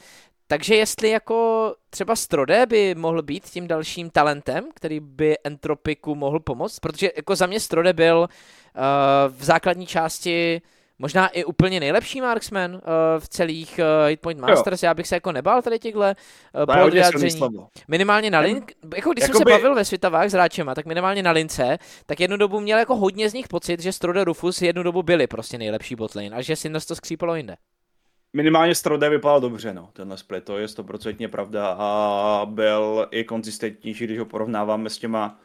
takže 0.47 0.75
jestli 0.75 1.09
jako 1.09 1.75
třeba 1.89 2.15
Strode 2.15 2.65
by 2.65 2.95
mohl 2.95 3.21
být 3.21 3.43
tím 3.43 3.67
dalším 3.67 4.09
talentem, 4.09 4.69
který 4.75 4.99
by 4.99 5.35
Entropiku 5.43 6.15
mohl 6.15 6.39
pomoct, 6.39 6.79
protože 6.79 7.11
jako 7.15 7.35
za 7.35 7.45
mě 7.45 7.59
Strode 7.59 7.93
byl 7.93 8.17
uh, 8.17 8.27
v 9.35 9.43
základní 9.43 9.87
části 9.87 10.61
možná 10.99 11.27
i 11.27 11.43
úplně 11.43 11.79
nejlepší 11.79 12.21
marksman 12.21 12.73
uh, 12.73 12.79
v 13.19 13.27
celých 13.29 13.79
uh, 13.79 14.09
Hitpoint 14.09 14.39
Masters. 14.39 14.83
Jo. 14.83 14.87
Já 14.87 14.93
bych 14.93 15.07
se 15.07 15.15
jako 15.15 15.31
nebál 15.31 15.61
tady 15.61 15.79
těchhle 15.79 16.15
uh, 16.67 16.89
vyjádření. 16.89 17.39
Minimálně 17.87 18.31
na 18.31 18.39
link, 18.39 18.71
jako 18.95 19.11
když 19.11 19.21
Jakoby... 19.21 19.37
jsem 19.37 19.47
se 19.47 19.57
bavil 19.57 19.75
ve 19.75 19.85
světavách 19.85 20.29
s 20.29 20.33
hráčema, 20.33 20.75
tak 20.75 20.85
minimálně 20.85 21.23
na 21.23 21.31
lince, 21.31 21.77
tak 22.05 22.19
jednu 22.19 22.37
dobu 22.37 22.59
měl 22.59 22.79
jako 22.79 22.95
hodně 22.95 23.29
z 23.29 23.33
nich 23.33 23.47
pocit, 23.47 23.79
že 23.79 23.91
Strode 23.91 24.23
Rufus 24.23 24.61
jednu 24.61 24.83
dobu 24.83 25.03
byli 25.03 25.27
prostě 25.27 25.57
nejlepší 25.57 25.95
botlane 25.95 26.29
a 26.29 26.41
že 26.41 26.55
Sinners 26.55 26.85
to 26.85 26.95
skřípalo 26.95 27.35
jinde. 27.35 27.55
Minimálně 28.35 28.75
Strode 28.75 29.09
vypadal 29.09 29.41
dobře, 29.41 29.73
no, 29.73 29.89
tenhle 29.93 30.17
split, 30.17 30.43
to 30.43 30.57
je 30.57 30.67
stoprocentně 30.67 31.27
pravda 31.27 31.75
a 31.79 32.45
byl 32.49 33.07
i 33.11 33.23
konzistentnější, 33.23 34.03
když 34.03 34.19
ho 34.19 34.25
porovnáváme 34.25 34.89
s 34.89 34.97
těma 34.97 35.39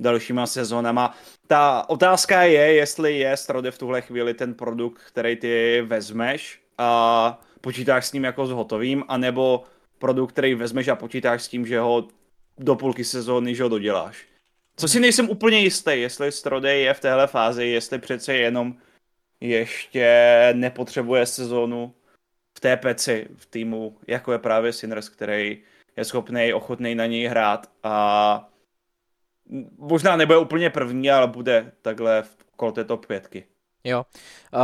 dalšíma 0.00 0.46
sezónama. 0.46 1.16
Ta 1.46 1.84
otázka 1.88 2.42
je, 2.42 2.72
jestli 2.72 3.18
je 3.18 3.36
Strode 3.36 3.70
v 3.70 3.78
tuhle 3.78 4.02
chvíli 4.02 4.34
ten 4.34 4.54
produkt, 4.54 5.02
který 5.02 5.36
ty 5.36 5.82
vezmeš 5.86 6.60
a 6.78 7.40
počítáš 7.60 8.06
s 8.06 8.12
ním 8.12 8.24
jako 8.24 8.46
s 8.46 8.50
hotovým, 8.50 9.04
anebo 9.08 9.64
produkt, 9.98 10.32
který 10.32 10.54
vezmeš 10.54 10.88
a 10.88 10.96
počítáš 10.96 11.42
s 11.42 11.48
tím, 11.48 11.66
že 11.66 11.80
ho 11.80 12.08
do 12.58 12.76
půlky 12.76 13.04
sezóny, 13.04 13.54
že 13.54 13.62
ho 13.62 13.68
doděláš. 13.68 14.26
Co 14.76 14.88
si 14.88 15.00
nejsem 15.00 15.30
úplně 15.30 15.60
jistý, 15.60 15.90
jestli 16.00 16.32
Strode 16.32 16.76
je 16.76 16.94
v 16.94 17.00
téhle 17.00 17.26
fázi, 17.26 17.66
jestli 17.66 17.98
přece 17.98 18.34
jenom 18.34 18.74
ještě 19.40 20.50
nepotřebuje 20.52 21.26
sezónu 21.26 21.94
v 22.56 22.60
té 22.60 22.76
peci, 22.76 23.26
v 23.36 23.46
týmu, 23.46 23.98
jako 24.06 24.32
je 24.32 24.38
právě 24.38 24.72
Sinners, 24.72 25.08
který 25.08 25.58
je 25.96 26.04
schopný, 26.04 26.52
ochotný 26.52 26.94
na 26.94 27.06
něj 27.06 27.26
hrát 27.26 27.70
a 27.82 28.48
možná 29.78 30.16
nebude 30.16 30.38
úplně 30.38 30.70
první, 30.70 31.10
ale 31.10 31.26
bude 31.26 31.72
takhle 31.82 32.22
v 32.22 32.36
kolo 32.56 32.72
té 32.72 32.84
top 32.84 33.06
pětky. 33.06 33.44
Jo. 33.84 34.04
Uh, 34.54 34.60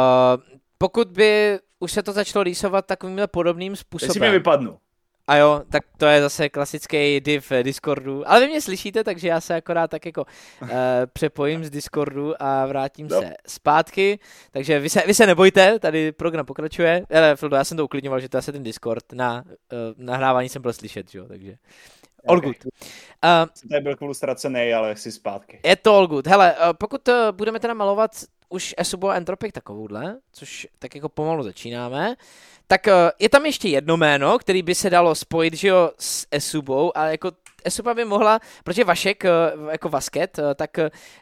pokud 0.79 1.09
by 1.09 1.59
už 1.79 1.93
se 1.93 2.03
to 2.03 2.13
začalo 2.13 2.43
rýsovat 2.43 2.87
takovýmhle 2.87 3.27
podobným 3.27 3.77
způsobem. 3.77 4.11
Jestli 4.11 4.21
mi 4.21 4.31
vypadnu. 4.31 4.79
A 5.27 5.37
jo, 5.37 5.63
tak 5.71 5.85
to 5.97 6.07
je 6.07 6.23
zase 6.23 6.49
klasický 6.49 7.21
div 7.21 7.53
Discordu. 7.63 8.31
Ale 8.31 8.41
vy 8.41 8.47
mě 8.47 8.61
slyšíte, 8.61 9.05
takže 9.05 9.29
já 9.29 9.41
se 9.41 9.55
akorát 9.55 9.91
tak 9.91 10.07
jako 10.07 10.25
uh, 10.63 10.69
přepojím 11.13 11.65
z 11.65 11.71
Discordu 11.71 12.43
a 12.43 12.67
vrátím 12.67 13.09
no. 13.09 13.21
se 13.21 13.35
zpátky. 13.47 14.19
Takže 14.51 14.81
vy 14.81 14.91
se, 14.91 15.03
vy 15.07 15.15
se 15.15 15.27
nebojte, 15.27 15.79
tady 15.79 16.13
program 16.13 16.47
pokračuje. 16.47 17.05
Ale 17.15 17.37
Fildo, 17.37 17.57
já 17.57 17.65
jsem 17.65 17.77
to 17.77 17.85
uklidňoval, 17.85 18.21
že 18.21 18.29
to 18.29 18.37
je 18.37 18.39
asi 18.39 18.53
ten 18.53 18.63
Discord. 18.63 19.13
Na 19.13 19.45
uh, 19.47 19.79
nahrávání 19.97 20.49
jsem 20.49 20.63
byl 20.63 20.73
slyšet, 20.73 21.15
jo, 21.15 21.25
takže... 21.29 21.57
All 22.29 22.39
okay. 22.39 22.49
good. 22.49 22.65
Uh, 22.65 23.51
jsem 23.55 23.69
tady 23.69 23.81
byl 23.81 23.97
kvůli 23.97 24.15
ztracený, 24.15 24.73
ale 24.73 24.97
si 24.97 25.13
zpátky. 25.13 25.61
Je 25.65 25.77
to 25.77 25.97
all 25.97 26.07
good. 26.07 26.27
Hele, 26.27 26.55
uh, 26.55 26.73
pokud 26.73 27.09
uh, 27.09 27.15
budeme 27.31 27.61
teda 27.61 27.75
malovat 27.75 28.11
už 28.49 28.75
Esubo 28.79 29.09
a 29.09 29.15
Entropic 29.15 29.53
takovouhle, 29.53 30.19
což 30.33 30.67
tak 30.79 30.95
jako 30.95 31.09
pomalu 31.09 31.43
začínáme, 31.43 32.15
tak 32.67 32.87
je 33.19 33.29
tam 33.29 33.47
ještě 33.47 33.69
jedno 33.69 33.97
jméno, 33.97 34.39
který 34.39 34.63
by 34.63 34.75
se 34.75 34.91
dalo 34.91 35.15
spojit, 35.15 35.55
že 35.55 35.69
jo, 35.69 35.91
s 35.99 36.27
Esubou, 36.31 36.97
ale 36.97 37.11
jako 37.11 37.31
Esuba 37.65 37.95
by 37.95 38.05
mohla, 38.05 38.41
protože 38.65 38.85
Vašek, 38.85 39.25
jako 39.71 39.89
Vasket, 39.89 40.39
tak 40.55 40.71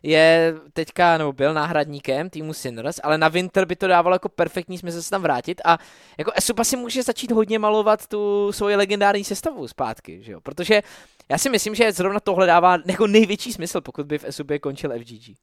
je 0.02 0.54
teďka, 0.72 1.18
nebo 1.18 1.32
byl 1.32 1.54
náhradníkem 1.54 2.30
týmu 2.30 2.52
Sinners, 2.52 3.00
ale 3.02 3.18
na 3.18 3.28
Winter 3.28 3.64
by 3.64 3.76
to 3.76 3.86
dávalo 3.86 4.14
jako 4.14 4.28
perfektní 4.28 4.78
smysl 4.78 5.02
se 5.02 5.10
tam 5.10 5.22
vrátit 5.22 5.60
a 5.64 5.78
jako 6.18 6.32
Esuba 6.34 6.64
si 6.64 6.76
může 6.76 7.02
začít 7.02 7.30
hodně 7.30 7.58
malovat 7.58 8.06
tu 8.06 8.52
svoji 8.52 8.76
legendární 8.76 9.24
sestavu 9.24 9.68
zpátky, 9.68 10.22
že 10.22 10.32
jo, 10.32 10.40
protože 10.40 10.82
já 11.28 11.38
si 11.38 11.50
myslím, 11.50 11.74
že 11.74 11.92
zrovna 11.92 12.20
tohle 12.20 12.46
dává 12.46 12.78
jako 12.86 13.06
největší 13.06 13.52
smysl, 13.52 13.80
pokud 13.80 14.06
by 14.06 14.18
v 14.18 14.24
Esubě 14.24 14.58
končil 14.58 14.98
FGG. 14.98 15.36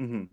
Mm-hmm. 0.00 0.28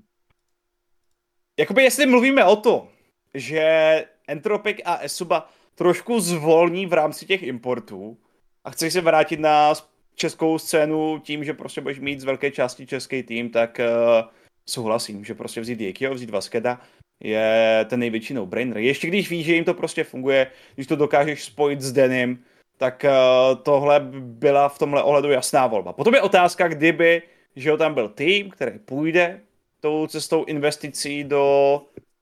Jakoby 1.59 1.83
jestli 1.83 2.05
mluvíme 2.05 2.45
o 2.45 2.55
to, 2.55 2.87
že 3.33 4.05
Entropic 4.27 4.77
a 4.85 4.97
Esuba 4.97 5.49
trošku 5.75 6.19
zvolní 6.19 6.85
v 6.85 6.93
rámci 6.93 7.25
těch 7.25 7.43
importů 7.43 8.17
a 8.63 8.71
chceš 8.71 8.93
se 8.93 9.01
vrátit 9.01 9.39
na 9.39 9.73
českou 10.17 10.57
scénu 10.57 11.19
tím, 11.19 11.43
že 11.43 11.53
prostě 11.53 11.81
budeš 11.81 11.99
mít 11.99 12.19
z 12.19 12.23
velké 12.23 12.51
části 12.51 12.87
český 12.87 13.23
tým, 13.23 13.49
tak 13.49 13.79
uh, 13.79 14.29
souhlasím, 14.69 15.25
že 15.25 15.33
prostě 15.33 15.61
vzít 15.61 15.81
Jekio, 15.81 16.13
vzít 16.13 16.29
Vaskeda 16.29 16.81
je 17.23 17.85
ten 17.89 17.99
největší 17.99 18.33
no-brainer. 18.33 18.77
Ještě 18.77 19.07
když 19.07 19.29
víš, 19.29 19.45
že 19.45 19.55
jim 19.55 19.63
to 19.63 19.73
prostě 19.73 20.03
funguje, 20.03 20.51
když 20.75 20.87
to 20.87 20.95
dokážeš 20.95 21.43
spojit 21.43 21.81
s 21.81 21.91
Denim, 21.91 22.43
tak 22.77 23.05
uh, 23.05 23.61
tohle 23.63 23.99
byla 24.21 24.69
v 24.69 24.79
tomhle 24.79 25.03
ohledu 25.03 25.31
jasná 25.31 25.67
volba. 25.67 25.93
Potom 25.93 26.13
je 26.13 26.21
otázka, 26.21 26.67
kdyby, 26.67 27.21
že 27.55 27.77
tam 27.77 27.93
byl 27.93 28.09
tým, 28.09 28.49
který 28.49 28.79
půjde 28.79 29.41
tou 29.79 30.07
cestou 30.07 30.43
investicí 30.43 31.23
do 31.23 31.81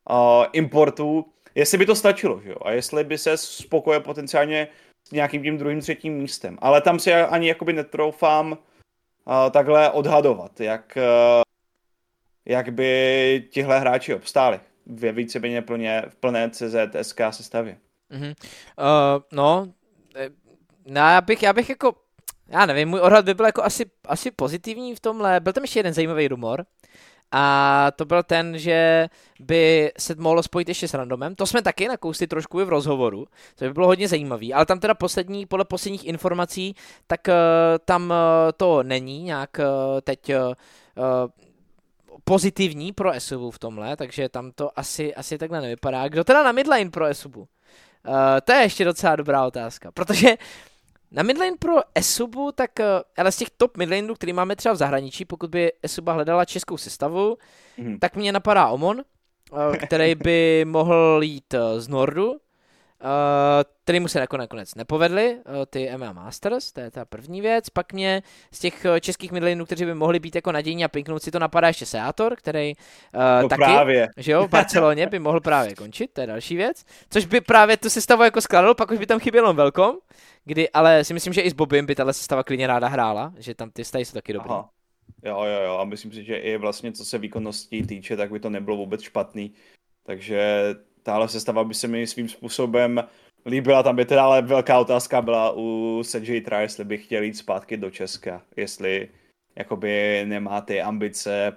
uh, 0.09 0.45
importu, 0.53 1.25
jestli 1.55 1.77
by 1.77 1.85
to 1.85 1.95
stačilo, 1.95 2.41
že 2.43 2.49
jo? 2.49 2.57
A 2.61 2.71
jestli 2.71 3.03
by 3.03 3.17
se 3.17 3.37
spokojil 3.37 3.99
potenciálně 3.99 4.67
nějakým 5.11 5.43
tím 5.43 5.57
druhým, 5.57 5.81
třetím 5.81 6.13
místem. 6.13 6.57
Ale 6.61 6.81
tam 6.81 6.99
si 6.99 7.13
ani 7.13 7.47
jakoby 7.47 7.73
netroufám 7.73 8.51
uh, 8.51 8.57
takhle 9.51 9.91
odhadovat, 9.91 10.61
jak, 10.61 10.97
uh, 10.97 11.41
jak 12.45 12.73
by 12.73 13.43
tihle 13.51 13.79
hráči 13.79 14.15
obstáli 14.15 14.59
ve 14.85 15.11
víceméně 15.11 15.61
plně, 15.61 16.03
v 16.09 16.15
plné 16.15 16.49
CZSK 16.49 17.21
sestavě. 17.31 17.77
Mm-hmm. 18.11 18.35
Uh, 18.77 19.23
no, 19.31 19.73
no, 20.87 21.01
já 21.01 21.21
bych, 21.21 21.43
já 21.43 21.53
bych 21.53 21.69
jako, 21.69 21.95
já 22.47 22.65
nevím, 22.65 22.89
můj 22.89 22.99
odhad 22.99 23.25
by 23.25 23.33
byl 23.33 23.45
jako 23.45 23.63
asi, 23.63 23.85
asi 24.07 24.31
pozitivní 24.31 24.95
v 24.95 24.99
tomhle. 24.99 25.39
Byl 25.39 25.53
tam 25.53 25.63
ještě 25.63 25.79
jeden 25.79 25.93
zajímavý 25.93 26.27
rumor, 26.27 26.65
a 27.31 27.87
to 27.95 28.05
byl 28.05 28.23
ten, 28.23 28.57
že 28.57 29.07
by 29.39 29.91
se 29.97 30.15
mohlo 30.15 30.43
spojit 30.43 30.67
ještě 30.67 30.87
s 30.87 30.93
randomem. 30.93 31.35
To 31.35 31.45
jsme 31.45 31.61
taky 31.61 31.87
nakousli 31.87 32.27
trošku 32.27 32.61
i 32.61 32.65
v 32.65 32.69
rozhovoru, 32.69 33.25
to 33.55 33.65
by 33.65 33.73
bylo 33.73 33.87
hodně 33.87 34.07
zajímavý, 34.07 34.53
ale 34.53 34.65
tam 34.65 34.79
teda 34.79 34.93
poslední, 34.93 35.45
podle 35.45 35.65
posledních 35.65 36.05
informací, 36.05 36.75
tak 37.07 37.27
uh, 37.27 37.33
tam 37.85 38.03
uh, 38.03 38.15
to 38.57 38.83
není 38.83 39.23
nějak 39.23 39.49
uh, 39.59 39.65
teď 40.01 40.31
pozitivní 42.23 42.91
pro 42.91 43.11
Esubu 43.11 43.51
v 43.51 43.59
tomhle, 43.59 43.97
takže 43.97 44.29
tam 44.29 44.51
to 44.51 44.79
asi, 44.79 45.15
asi 45.15 45.37
takhle 45.37 45.61
nevypadá. 45.61 46.07
Kdo 46.07 46.23
teda 46.23 46.43
na 46.43 46.51
midlane 46.51 46.89
pro 46.89 47.05
Esubu? 47.05 47.39
Uh, 47.39 47.47
to 48.43 48.53
je 48.53 48.61
ještě 48.61 48.85
docela 48.85 49.15
dobrá 49.15 49.45
otázka, 49.45 49.91
protože 49.91 50.37
na 51.11 51.23
midlane 51.23 51.57
pro 51.59 51.73
Esubu, 51.95 52.51
tak 52.51 52.79
eh, 52.79 52.85
ale 53.17 53.31
z 53.31 53.37
těch 53.37 53.49
top 53.57 53.77
midlaneů, 53.77 54.13
který 54.13 54.33
máme 54.33 54.55
třeba 54.55 54.73
v 54.73 54.77
zahraničí, 54.77 55.25
pokud 55.25 55.49
by 55.49 55.71
Esuba 55.83 56.13
hledala 56.13 56.45
českou 56.45 56.77
sestavu, 56.77 57.37
mm-hmm. 57.77 57.99
tak 57.99 58.15
mě 58.15 58.31
napadá 58.31 58.67
Omon, 58.67 59.01
eh, 59.73 59.77
který 59.77 60.15
by 60.15 60.65
mohl 60.67 61.19
jít 61.23 61.53
eh, 61.53 61.81
z 61.81 61.87
Nordu, 61.87 62.33
který 63.85 63.99
mu 63.99 64.07
se 64.07 64.19
nakonec 64.19 64.75
nepovedly, 64.75 65.37
ty 65.69 65.89
MMA 65.97 66.13
Masters, 66.13 66.71
to 66.71 66.79
je 66.79 66.91
ta 66.91 67.05
první 67.05 67.41
věc. 67.41 67.69
Pak 67.69 67.93
mě 67.93 68.23
z 68.51 68.59
těch 68.59 68.85
českých 68.99 69.31
midlaneů, 69.31 69.65
kteří 69.65 69.85
by 69.85 69.93
mohli 69.93 70.19
být 70.19 70.35
jako 70.35 70.51
nadějní 70.51 70.85
a 70.85 70.87
pinknout 70.87 71.23
si 71.23 71.31
to 71.31 71.39
napadá 71.39 71.67
ještě 71.67 71.85
Seator, 71.85 72.35
který 72.35 72.73
no 73.41 73.49
taky, 73.49 73.63
právě. 73.63 74.07
že 74.17 74.31
jo, 74.31 74.47
v 74.47 74.49
Barceloně 74.49 75.07
by 75.07 75.19
mohl 75.19 75.39
právě 75.39 75.75
končit, 75.75 76.11
to 76.13 76.21
je 76.21 76.27
další 76.27 76.55
věc. 76.55 76.85
Což 77.09 77.25
by 77.25 77.41
právě 77.41 77.77
tu 77.77 77.89
sestavu 77.89 78.23
jako 78.23 78.41
skladl, 78.41 78.73
pak 78.73 78.91
už 78.91 78.97
by 78.97 79.05
tam 79.05 79.19
chybělo 79.19 79.53
velkom, 79.53 79.97
kdy, 80.45 80.69
ale 80.69 81.03
si 81.03 81.13
myslím, 81.13 81.33
že 81.33 81.41
i 81.41 81.49
s 81.49 81.53
Bobem 81.53 81.85
by 81.85 81.95
tahle 81.95 82.13
sestava 82.13 82.43
klidně 82.43 82.67
ráda 82.67 82.87
hrála, 82.87 83.33
že 83.37 83.55
tam 83.55 83.69
ty 83.71 83.85
stají 83.85 84.05
jsou 84.05 84.13
taky 84.13 84.33
dobrý. 84.33 84.49
Aha. 84.49 84.69
Jo, 85.23 85.43
jo, 85.43 85.61
jo, 85.65 85.77
a 85.77 85.85
myslím 85.85 86.11
si, 86.11 86.23
že 86.23 86.37
i 86.37 86.57
vlastně 86.57 86.91
co 86.91 87.05
se 87.05 87.17
výkonností 87.17 87.83
týče, 87.83 88.17
tak 88.17 88.31
by 88.31 88.39
to 88.39 88.49
nebylo 88.49 88.77
vůbec 88.77 89.01
špatný. 89.01 89.53
Takže 90.03 90.65
tahle 91.03 91.27
sestava 91.27 91.63
by 91.63 91.73
se 91.73 91.87
mi 91.87 92.07
svým 92.07 92.29
způsobem 92.29 93.03
líbila, 93.45 93.83
tam 93.83 93.95
by 93.95 94.05
teda 94.05 94.23
ale 94.23 94.41
velká 94.41 94.79
otázka 94.79 95.21
byla 95.21 95.51
u 95.55 95.99
Sergej 96.03 96.41
Tra, 96.41 96.61
jestli 96.61 96.85
by 96.85 96.97
chtěl 96.97 97.23
jít 97.23 97.37
zpátky 97.37 97.77
do 97.77 97.91
Česka, 97.91 98.41
jestli 98.57 99.09
jakoby 99.55 100.23
nemá 100.25 100.61
ty 100.61 100.81
ambice 100.81 101.55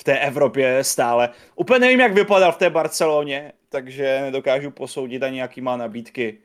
v 0.00 0.04
té 0.04 0.18
Evropě 0.18 0.84
stále. 0.84 1.28
Úplně 1.56 1.78
nevím, 1.78 2.00
jak 2.00 2.12
vypadal 2.12 2.52
v 2.52 2.56
té 2.56 2.70
Barceloně, 2.70 3.52
takže 3.68 4.20
nedokážu 4.22 4.70
posoudit 4.70 5.22
ani 5.22 5.40
jaký 5.40 5.60
má 5.60 5.76
nabídky, 5.76 6.38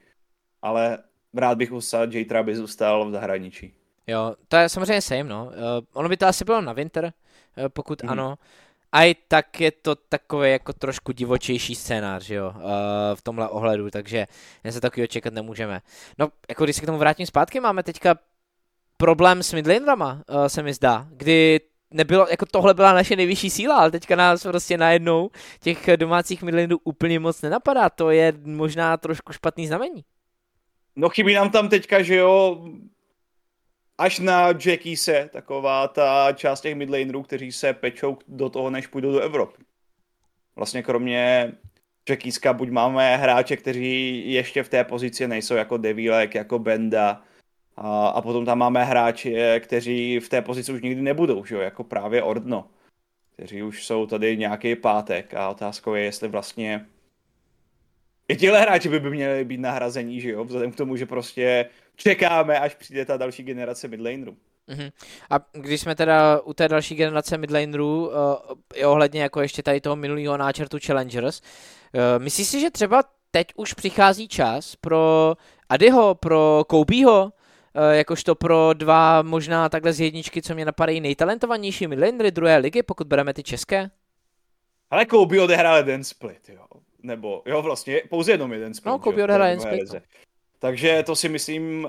ale 0.62 0.98
rád 1.34 1.58
bych 1.58 1.72
usad, 1.72 2.12
že 2.12 2.26
Traby 2.26 2.56
zůstal 2.56 3.06
v 3.06 3.12
zahraničí. 3.12 3.74
Jo, 4.08 4.36
to 4.48 4.58
je 4.58 4.70
samozřejmě 4.70 5.02
same, 5.02 5.24
no. 5.24 5.46
Uh, 5.46 5.52
ono 5.94 6.10
by 6.10 6.18
to 6.18 6.26
asi 6.26 6.46
bylo 6.46 6.62
na 6.62 6.74
winter, 6.74 7.06
uh, 7.06 7.66
pokud 7.70 8.04
mm. 8.04 8.10
ano. 8.10 8.36
A 8.92 9.04
i 9.04 9.16
tak 9.28 9.62
je 9.62 9.72
to 9.72 9.96
takový 9.96 10.52
jako 10.52 10.74
trošku 10.74 11.12
divočejší 11.12 11.76
scénář, 11.76 12.24
že 12.24 12.36
jo, 12.36 12.54
uh, 12.56 12.62
v 13.16 13.22
tomhle 13.22 13.50
ohledu, 13.50 13.90
takže 13.90 14.28
se 14.70 14.82
takový 14.82 15.08
čekat 15.08 15.34
nemůžeme. 15.34 15.82
No, 16.18 16.30
jako 16.50 16.64
když 16.64 16.76
se 16.76 16.82
k 16.82 16.86
tomu 16.86 16.98
vrátím 16.98 17.26
zpátky, 17.26 17.60
máme 17.60 17.84
teďka 17.84 18.16
problém 18.98 19.44
s 19.44 19.54
midlanerama, 19.54 20.14
uh, 20.14 20.46
se 20.46 20.64
mi 20.64 20.74
zdá, 20.74 21.08
kdy 21.12 21.60
nebylo, 21.92 22.28
jako 22.30 22.46
tohle 22.46 22.74
byla 22.74 22.94
naše 22.94 23.16
nejvyšší 23.16 23.50
síla, 23.50 23.76
ale 23.76 23.92
teďka 23.92 24.16
nás 24.16 24.44
prostě 24.44 24.78
najednou 24.78 25.30
těch 25.60 25.90
domácích 25.96 26.44
midlanerů 26.44 26.78
úplně 26.84 27.20
moc 27.20 27.42
nenapadá, 27.42 27.90
to 27.90 28.12
je 28.12 28.34
možná 28.44 28.98
trošku 28.98 29.34
špatný 29.34 29.68
znamení. 29.68 30.06
No 30.96 31.10
chybí 31.10 31.34
nám 31.34 31.50
tam 31.50 31.70
teďka, 31.70 32.02
že 32.02 32.16
jo, 32.16 32.66
až 33.98 34.20
na 34.20 34.48
Jackie 34.48 34.98
se, 34.98 35.30
taková 35.34 35.88
ta 35.88 36.34
část 36.34 36.62
těch 36.62 36.76
midlanerů, 36.76 37.24
kteří 37.24 37.52
se 37.52 37.74
pečou 37.74 38.18
do 38.28 38.50
toho, 38.50 38.70
než 38.70 38.88
půjdou 38.88 39.12
do 39.12 39.20
Evropy. 39.20 39.64
Vlastně 40.56 40.84
kromě 40.84 41.52
Kýska 42.16 42.54
buď 42.54 42.70
máme 42.70 43.18
hráče, 43.18 43.58
kteří 43.58 44.24
ještě 44.32 44.64
v 44.64 44.70
té 44.70 44.84
pozici 44.84 45.28
nejsou 45.28 45.56
jako 45.56 45.78
Devílek, 45.78 46.36
jako 46.36 46.60
Benda, 46.60 47.24
a, 47.78 48.08
a 48.08 48.22
potom 48.22 48.46
tam 48.46 48.58
máme 48.58 48.84
hráči, 48.84 49.36
kteří 49.60 50.20
v 50.20 50.30
té 50.30 50.42
pozici 50.42 50.72
už 50.72 50.82
nikdy 50.82 51.02
nebudou, 51.02 51.46
že 51.46 51.56
jo? 51.56 51.62
jako 51.62 51.84
právě 51.84 52.24
Ordno, 52.24 52.70
kteří 53.34 53.64
už 53.64 53.86
jsou 53.86 54.06
tady 54.06 54.38
nějaký 54.38 54.76
pátek 54.76 55.34
a 55.34 55.50
otázkou 55.50 55.94
je, 55.94 56.04
jestli 56.04 56.28
vlastně 56.28 56.86
i 58.28 58.36
těhle 58.36 58.62
hráči 58.62 58.90
by, 58.90 59.00
by 59.00 59.10
měli 59.10 59.46
být 59.46 59.60
nahrazení, 59.60 60.22
že 60.22 60.30
jo, 60.30 60.46
vzhledem 60.46 60.72
k 60.72 60.76
tomu, 60.76 60.96
že 60.96 61.06
prostě 61.06 61.70
čekáme, 61.96 62.60
až 62.60 62.76
přijde 62.76 63.06
ta 63.06 63.18
další 63.18 63.44
generace 63.44 63.88
midlanerů. 63.88 64.38
Mm-hmm. 64.70 64.92
A 65.30 65.36
když 65.52 65.82
jsme 65.82 65.96
teda 65.96 66.40
u 66.40 66.54
té 66.54 66.68
další 66.68 66.96
generace 66.96 67.38
midlanerů, 67.38 68.08
uh, 68.08 68.14
i 68.74 68.86
ohledně 68.86 69.22
jako 69.22 69.42
ještě 69.42 69.64
tady 69.64 69.82
toho 69.82 69.96
minulého 69.96 70.38
náčrtu 70.38 70.78
Challengers, 70.86 71.42
uh, 71.42 72.24
myslíš 72.24 72.48
si, 72.48 72.60
že 72.60 72.72
třeba 72.72 73.04
teď 73.32 73.48
už 73.56 73.74
přichází 73.74 74.28
čas 74.28 74.76
pro 74.76 75.34
Adyho, 75.70 76.16
pro 76.16 76.64
Koubího, 76.68 77.24
uh, 77.24 77.32
jakožto 77.92 78.36
pro 78.36 78.74
dva 78.74 79.22
možná 79.22 79.70
takhle 79.70 79.94
z 79.94 80.00
jedničky, 80.00 80.42
co 80.42 80.54
mě 80.54 80.66
napadají 80.66 81.02
nejtalentovanější 81.02 81.88
midlanery 81.88 82.32
druhé 82.32 82.58
ligy, 82.58 82.84
pokud 82.84 83.08
bereme 83.08 83.34
ty 83.34 83.44
české? 83.44 83.90
Ale 84.90 85.06
Koubí 85.06 85.40
odehrál 85.40 85.78
jeden 85.78 86.04
split, 86.04 86.50
jo. 86.50 86.66
Nebo, 87.08 87.42
jo, 87.46 87.62
vlastně 87.62 88.02
pouze 88.10 88.32
jenom 88.32 88.54
jeden 88.54 88.74
split. 88.74 88.92
No, 88.92 89.00
Koubí 89.00 89.24
odehrál 89.24 89.48
jeden 89.48 89.60
split. 89.60 89.94
No. 89.94 90.00
Takže 90.60 91.04
to 91.06 91.16
si 91.16 91.30
myslím, 91.30 91.88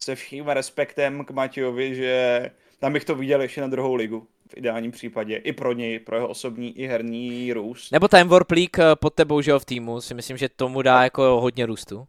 se 0.00 0.14
vším 0.14 0.48
respektem 0.48 1.24
k 1.24 1.30
Matějovi, 1.30 1.94
že 1.94 2.50
tam 2.78 2.92
bych 2.92 3.04
to 3.04 3.14
viděl 3.14 3.42
ještě 3.42 3.60
na 3.60 3.66
druhou 3.66 3.94
ligu 3.94 4.26
v 4.48 4.56
ideálním 4.56 4.90
případě. 4.90 5.36
I 5.36 5.52
pro 5.52 5.72
něj, 5.72 5.98
pro 5.98 6.16
jeho 6.16 6.28
osobní 6.28 6.78
i 6.78 6.86
herní 6.86 7.52
růst. 7.52 7.92
Nebo 7.92 8.08
ten 8.08 8.28
Warp 8.28 8.50
League 8.50 8.78
eh, 8.78 8.96
pod 8.96 9.14
tebou, 9.14 9.40
že 9.40 9.50
jo, 9.50 9.58
v 9.58 9.64
týmu, 9.64 10.00
si 10.00 10.14
myslím, 10.14 10.36
že 10.36 10.48
tomu 10.48 10.82
dá 10.82 11.02
jako 11.02 11.40
hodně 11.40 11.66
růstu. 11.66 12.06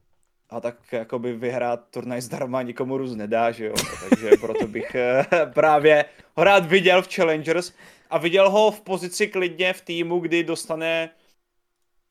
A 0.50 0.62
tak 0.62 0.76
jakoby 0.92 1.34
vyhrát 1.34 1.80
turnaj 1.90 2.22
zdarma 2.22 2.62
nikomu 2.62 2.98
růst 2.98 3.16
nedá, 3.16 3.52
že 3.52 3.66
jo. 3.66 3.74
Takže 4.10 4.30
proto 4.42 4.68
bych 4.68 4.96
eh, 4.96 5.26
právě 5.54 6.06
ho 6.36 6.44
rád 6.44 6.66
viděl 6.66 7.02
v 7.02 7.16
Challengers 7.16 7.74
a 8.10 8.18
viděl 8.18 8.50
ho 8.50 8.72
v 8.72 8.82
pozici 8.82 9.28
klidně 9.28 9.74
v 9.74 9.82
týmu, 9.82 10.20
kdy 10.20 10.44
dostane 10.44 11.10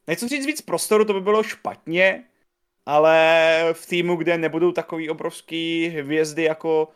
nechci 0.07 0.29
říct 0.29 0.47
víc 0.47 0.61
prostoru, 0.61 1.05
to 1.05 1.13
by 1.13 1.21
bylo 1.21 1.43
špatně, 1.43 2.25
ale 2.87 3.59
v 3.73 3.87
týmu, 3.87 4.17
kde 4.17 4.39
nebudou 4.39 4.73
takový 4.73 5.11
obrovský 5.11 5.89
hvězdy 5.89 6.43
jako 6.43 6.89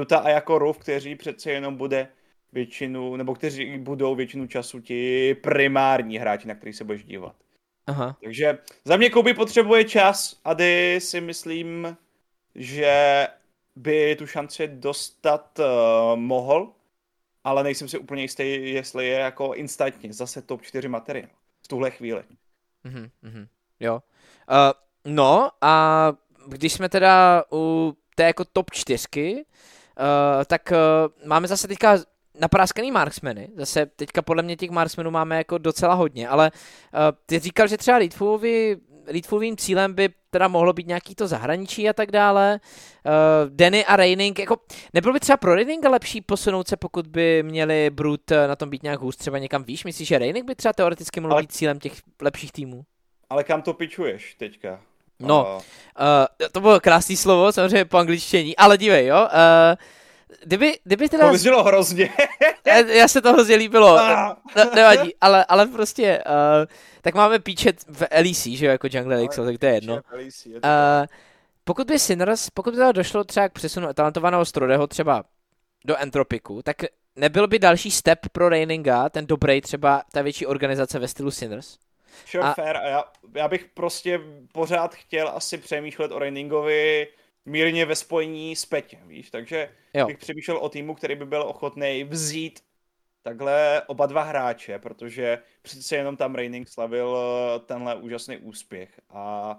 Utah 0.00 0.26
a 0.26 0.28
jako 0.28 0.58
Roof, 0.58 0.78
kteří 0.78 1.14
přece 1.14 1.50
jenom 1.50 1.76
bude 1.76 2.08
většinu, 2.52 3.16
nebo 3.16 3.34
kteří 3.34 3.78
budou 3.78 4.14
většinu 4.14 4.46
času 4.46 4.80
ti 4.80 5.34
primární 5.34 6.18
hráči, 6.18 6.48
na 6.48 6.54
který 6.54 6.72
se 6.72 6.84
budeš 6.84 7.04
dívat. 7.04 7.36
Aha. 7.86 8.16
Takže 8.22 8.58
za 8.84 8.96
mě 8.96 9.10
Kobe 9.10 9.34
potřebuje 9.34 9.84
čas, 9.84 10.40
Ady 10.44 10.98
si 11.00 11.20
myslím, 11.20 11.96
že 12.54 13.26
by 13.76 14.16
tu 14.16 14.26
šanci 14.26 14.68
dostat 14.68 15.58
uh, 15.58 15.66
mohl, 16.16 16.72
ale 17.44 17.62
nejsem 17.62 17.88
si 17.88 17.98
úplně 17.98 18.22
jistý, 18.22 18.72
jestli 18.72 19.08
je 19.08 19.18
jako 19.18 19.54
instantně 19.54 20.12
zase 20.12 20.42
top 20.42 20.62
4 20.62 20.88
materiál 20.88 21.30
v 21.62 21.68
tuhle 21.68 21.90
chvíli. 21.90 22.22
Mm-hmm, 22.84 23.46
jo. 23.80 23.94
Uh, 24.50 24.72
No 25.04 25.50
a 25.60 26.12
když 26.46 26.72
jsme 26.72 26.88
teda 26.88 27.44
u 27.52 27.94
té 28.14 28.24
jako 28.24 28.44
top 28.44 28.70
čtyřky, 28.70 29.34
uh, 29.34 30.44
tak 30.46 30.72
uh, 30.72 31.28
máme 31.28 31.48
zase 31.48 31.68
teďka 31.68 31.98
napráskaný 32.40 32.90
marksmeny. 32.90 33.48
Zase 33.56 33.86
teďka 33.86 34.22
podle 34.22 34.42
mě 34.42 34.56
těch 34.56 34.70
marksmenů 34.70 35.10
máme 35.10 35.36
jako 35.36 35.58
docela 35.58 35.94
hodně, 35.94 36.28
ale 36.28 36.50
uh, 36.50 37.00
ty 37.26 37.38
říkal, 37.38 37.66
že 37.66 37.76
třeba 37.76 37.98
Leadfullovým 39.06 39.56
cílem 39.56 39.94
by 39.94 40.08
teda 40.30 40.48
mohlo 40.48 40.72
být 40.72 40.86
nějaký 40.86 41.14
to 41.14 41.26
zahraničí 41.26 41.88
a 41.88 41.92
tak 41.92 42.10
dále. 42.10 42.60
Uh, 43.06 43.50
Denny 43.50 43.84
a 43.84 43.96
Raining, 43.96 44.38
jako 44.38 44.56
nebylo 44.94 45.12
by 45.12 45.20
třeba 45.20 45.36
pro 45.36 45.54
Raininga 45.54 45.90
lepší 45.90 46.20
posunout 46.20 46.68
se, 46.68 46.76
pokud 46.76 47.06
by 47.06 47.42
měli 47.42 47.90
Brut 47.90 48.30
na 48.46 48.56
tom 48.56 48.70
být 48.70 48.82
nějak 48.82 49.00
hůř, 49.00 49.16
třeba 49.16 49.38
někam 49.38 49.64
výš? 49.64 49.84
Myslíš, 49.84 50.08
že 50.08 50.18
Raining 50.18 50.46
by 50.46 50.54
třeba 50.54 50.72
teoreticky 50.72 51.20
mohl 51.20 51.34
ale... 51.34 51.42
být 51.42 51.52
cílem 51.52 51.78
těch 51.78 51.92
lepších 52.22 52.52
týmů? 52.52 52.82
Ale 53.30 53.44
kam 53.44 53.62
to 53.62 53.74
pičuješ 53.74 54.34
teďka? 54.34 54.80
No, 55.20 55.60
uh, 56.00 56.48
to 56.52 56.60
bylo 56.60 56.80
krásný 56.80 57.16
slovo, 57.16 57.52
samozřejmě 57.52 57.84
po 57.84 57.98
angličtění, 57.98 58.56
ale 58.56 58.78
dívej, 58.78 59.06
jo. 59.06 59.20
Uh, 59.20 59.76
kdyby, 60.44 60.78
kdyby 60.84 61.08
teda... 61.08 61.26
To 61.26 61.32
vyznělo 61.32 61.64
hrozně. 61.64 62.10
já 62.86 63.08
se 63.08 63.22
to 63.22 63.32
hrozně 63.32 63.56
líbilo, 63.56 63.98
ah. 63.98 64.36
ne, 64.56 64.70
nevadí, 64.74 65.14
ale, 65.20 65.44
ale 65.44 65.66
prostě, 65.66 66.22
uh, 66.26 66.66
tak 67.00 67.14
máme 67.14 67.38
píčet 67.38 67.76
v 67.88 68.06
LEC, 68.20 68.46
že 68.46 68.66
jo, 68.66 68.72
jako 68.72 68.88
Jungle 68.90 69.16
Elixir, 69.16 69.44
tak 69.44 69.58
to 69.58 69.66
je 69.66 69.74
jedno. 69.74 69.94
Uh, 69.94 70.00
pokud 71.64 71.86
by 71.86 71.98
Sinners, 71.98 72.50
pokud 72.50 72.70
by 72.70 72.76
teda 72.76 72.92
došlo 72.92 73.24
třeba 73.24 73.48
k 73.48 73.52
přesunu 73.52 73.92
talentovaného 73.94 74.44
Strodeho 74.44 74.86
třeba 74.86 75.24
do 75.84 75.96
Entropiku, 75.96 76.62
tak 76.62 76.76
nebyl 77.16 77.46
by 77.48 77.58
další 77.58 77.90
step 77.90 78.18
pro 78.32 78.48
Raininga, 78.48 79.08
ten 79.08 79.26
dobrý 79.26 79.60
třeba 79.60 80.02
ta 80.12 80.22
větší 80.22 80.46
organizace 80.46 80.98
ve 80.98 81.08
stylu 81.08 81.30
Sinners? 81.30 81.78
Sure, 82.26 82.44
a... 82.44 82.54
fair. 82.54 82.76
Já, 82.84 83.04
já 83.34 83.48
bych 83.48 83.64
prostě 83.64 84.20
pořád 84.52 84.94
chtěl 84.94 85.28
asi 85.28 85.58
přemýšlet 85.58 86.12
o 86.12 86.18
Rainingovi 86.18 87.08
mírně 87.44 87.86
ve 87.86 87.96
spojení 87.96 88.56
s 88.56 88.66
Petěm, 88.66 89.08
víš, 89.08 89.30
takže 89.30 89.68
jo. 89.94 90.06
bych 90.06 90.18
přemýšlel 90.18 90.56
o 90.56 90.68
týmu, 90.68 90.94
který 90.94 91.14
by 91.14 91.26
byl 91.26 91.42
ochotný 91.42 92.04
vzít 92.04 92.60
takhle 93.22 93.82
oba 93.86 94.06
dva 94.06 94.22
hráče, 94.22 94.78
protože 94.78 95.38
přece 95.62 95.96
jenom 95.96 96.16
tam 96.16 96.34
Raining 96.34 96.68
slavil 96.68 97.18
eh, 97.18 97.58
tenhle 97.58 97.94
úžasný 97.94 98.36
úspěch 98.36 99.00
a 99.10 99.56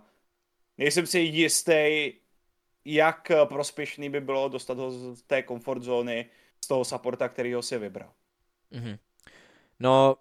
nejsem 0.77 1.07
si 1.07 1.19
jistý, 1.19 2.13
jak 2.85 3.31
prospěšný 3.49 4.09
by 4.09 4.21
bylo 4.21 4.49
dostat 4.49 4.77
ho 4.77 4.91
z 4.91 5.21
té 5.21 5.43
comfort 5.43 5.83
zóny, 5.83 6.29
z 6.65 6.67
toho 6.67 6.85
supporta, 6.85 7.29
který 7.29 7.53
ho 7.53 7.61
si 7.61 7.77
vybral. 7.77 8.11
Mm-hmm. 8.71 8.97
No, 9.79 10.15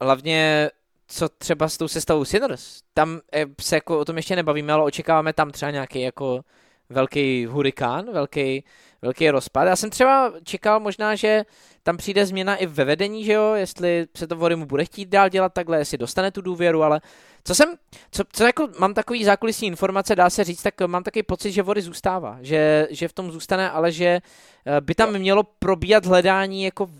hlavně 0.00 0.70
co 1.06 1.28
třeba 1.28 1.68
s 1.68 1.78
tou 1.78 1.88
sestavou 1.88 2.24
Sinners. 2.24 2.82
Tam 2.94 3.20
eh, 3.32 3.46
se 3.60 3.76
jako 3.76 3.98
o 3.98 4.04
tom 4.04 4.16
ještě 4.16 4.36
nebavíme, 4.36 4.72
ale 4.72 4.84
očekáváme 4.84 5.32
tam 5.32 5.50
třeba 5.50 5.70
nějaký 5.70 6.00
jako 6.00 6.44
velký 6.90 7.46
hurikán, 7.46 8.12
velký, 8.12 8.64
velký 9.02 9.30
rozpad. 9.30 9.68
Já 9.68 9.76
jsem 9.76 9.90
třeba 9.90 10.32
čekal 10.44 10.80
možná, 10.80 11.14
že 11.14 11.44
tam 11.82 11.96
přijde 11.96 12.26
změna 12.26 12.56
i 12.56 12.66
ve 12.66 12.84
vedení, 12.84 13.24
že 13.24 13.32
jo, 13.32 13.54
jestli 13.54 14.06
se 14.16 14.26
to 14.26 14.36
Vory 14.36 14.56
mu 14.56 14.66
bude 14.66 14.84
chtít 14.84 15.08
dál 15.08 15.28
dělat 15.28 15.52
takhle, 15.52 15.78
jestli 15.78 15.98
dostane 15.98 16.30
tu 16.30 16.40
důvěru, 16.40 16.82
ale 16.82 17.00
co 17.44 17.54
jsem, 17.54 17.74
co, 18.10 18.22
co 18.32 18.44
jako 18.44 18.68
mám 18.78 18.94
takový 18.94 19.24
zákulisní 19.24 19.68
informace, 19.68 20.16
dá 20.16 20.30
se 20.30 20.44
říct, 20.44 20.62
tak 20.62 20.80
mám 20.86 21.02
takový 21.02 21.22
pocit, 21.22 21.52
že 21.52 21.62
Vory 21.62 21.82
zůstává, 21.82 22.38
že, 22.40 22.88
že 22.90 23.08
v 23.08 23.12
tom 23.12 23.32
zůstane, 23.32 23.70
ale 23.70 23.92
že 23.92 24.06
eh, 24.06 24.80
by 24.80 24.94
tam 24.94 25.18
mělo 25.18 25.42
probíhat 25.58 26.06
hledání 26.06 26.64
jako 26.64 26.90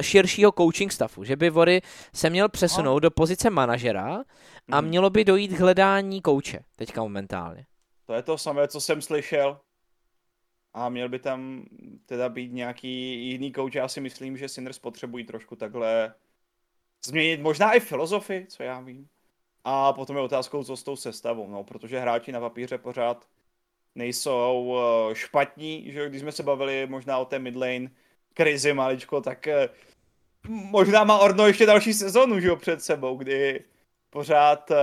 širšího 0.00 0.52
coaching 0.52 0.92
staffu, 0.92 1.24
že 1.24 1.36
by 1.36 1.50
Vory 1.50 1.82
se 2.14 2.30
měl 2.30 2.48
přesunout 2.48 2.94
no. 2.94 3.00
do 3.00 3.10
pozice 3.10 3.50
manažera 3.50 4.22
a 4.72 4.78
hmm. 4.78 4.88
mělo 4.88 5.10
by 5.10 5.24
dojít 5.24 5.56
k 5.56 5.60
hledání 5.60 6.22
kouče 6.22 6.60
teďka 6.76 7.02
momentálně. 7.02 7.66
To 8.10 8.14
je 8.14 8.22
to 8.22 8.38
samé, 8.38 8.68
co 8.68 8.80
jsem 8.80 9.02
slyšel. 9.02 9.60
A 10.74 10.88
měl 10.88 11.08
by 11.08 11.18
tam 11.18 11.64
teda 12.06 12.28
být 12.28 12.52
nějaký 12.52 13.24
jiný 13.30 13.52
kouč. 13.52 13.74
Já 13.74 13.88
si 13.88 14.00
myslím, 14.00 14.36
že 14.36 14.48
Sinners 14.48 14.78
potřebují 14.78 15.24
trošku 15.24 15.56
takhle 15.56 16.14
změnit 17.04 17.40
možná 17.40 17.72
i 17.72 17.80
filozofii, 17.80 18.46
co 18.46 18.62
já 18.62 18.80
vím. 18.80 19.08
A 19.64 19.92
potom 19.92 20.16
je 20.16 20.22
otázkou, 20.22 20.64
co 20.64 20.76
s 20.76 20.82
tou 20.82 20.96
sestavou, 20.96 21.48
no, 21.50 21.64
protože 21.64 22.00
hráči 22.00 22.32
na 22.32 22.40
papíře 22.40 22.78
pořád 22.78 23.28
nejsou 23.94 24.76
eh, 24.78 25.14
špatní, 25.14 25.92
že 25.92 26.08
když 26.08 26.20
jsme 26.20 26.32
se 26.32 26.42
bavili 26.42 26.86
možná 26.86 27.18
o 27.18 27.24
té 27.24 27.38
midlane 27.38 27.90
krizi 28.34 28.72
maličko, 28.72 29.20
tak 29.20 29.46
eh, 29.46 29.68
možná 30.48 31.04
má 31.04 31.18
Orno 31.18 31.46
ještě 31.46 31.66
další 31.66 31.94
sezonu, 31.94 32.40
že 32.40 32.48
jo, 32.48 32.56
před 32.56 32.82
sebou, 32.82 33.16
kdy 33.16 33.64
pořád 34.10 34.70
uh, 34.70 34.76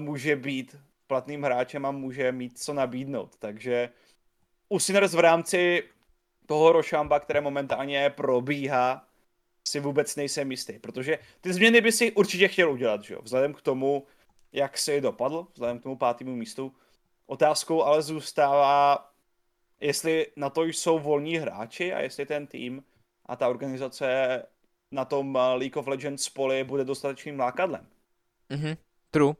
může 0.00 0.36
být 0.36 0.76
platným 1.14 1.42
hráčem 1.42 1.86
a 1.86 1.90
může 1.90 2.32
mít 2.32 2.58
co 2.58 2.74
nabídnout, 2.74 3.36
takže 3.38 3.88
u 4.68 4.78
Sinners 4.78 5.14
v 5.14 5.18
rámci 5.18 5.82
toho 6.46 6.72
Rošamba, 6.72 7.20
které 7.20 7.40
momentálně 7.40 8.10
probíhá, 8.10 9.06
si 9.68 9.80
vůbec 9.80 10.16
nejsem 10.16 10.50
jistý, 10.50 10.78
protože 10.78 11.18
ty 11.40 11.52
změny 11.52 11.80
by 11.80 11.92
si 11.92 12.12
určitě 12.12 12.48
chtěl 12.48 12.72
udělat, 12.72 13.04
že 13.04 13.14
jo? 13.14 13.20
vzhledem 13.22 13.54
k 13.54 13.62
tomu, 13.62 14.06
jak 14.52 14.78
si 14.78 15.00
dopadl, 15.00 15.46
vzhledem 15.52 15.78
k 15.78 15.82
tomu 15.82 15.96
pátému 15.96 16.36
místu. 16.36 16.74
Otázkou 17.26 17.82
ale 17.82 18.02
zůstává, 18.02 19.10
jestli 19.80 20.26
na 20.36 20.50
to 20.50 20.64
jsou 20.64 20.98
volní 20.98 21.36
hráči 21.36 21.92
a 21.92 22.00
jestli 22.00 22.26
ten 22.26 22.46
tým 22.46 22.84
a 23.26 23.36
ta 23.36 23.48
organizace 23.48 24.06
na 24.90 25.04
tom 25.04 25.38
League 25.54 25.76
of 25.76 25.86
Legends 25.86 26.28
poli 26.28 26.64
bude 26.64 26.84
dostatečným 26.84 27.38
lákadlem. 27.40 27.86
Mm-hmm. 28.50 28.76
True. 29.14 29.28
Uh, 29.28 29.34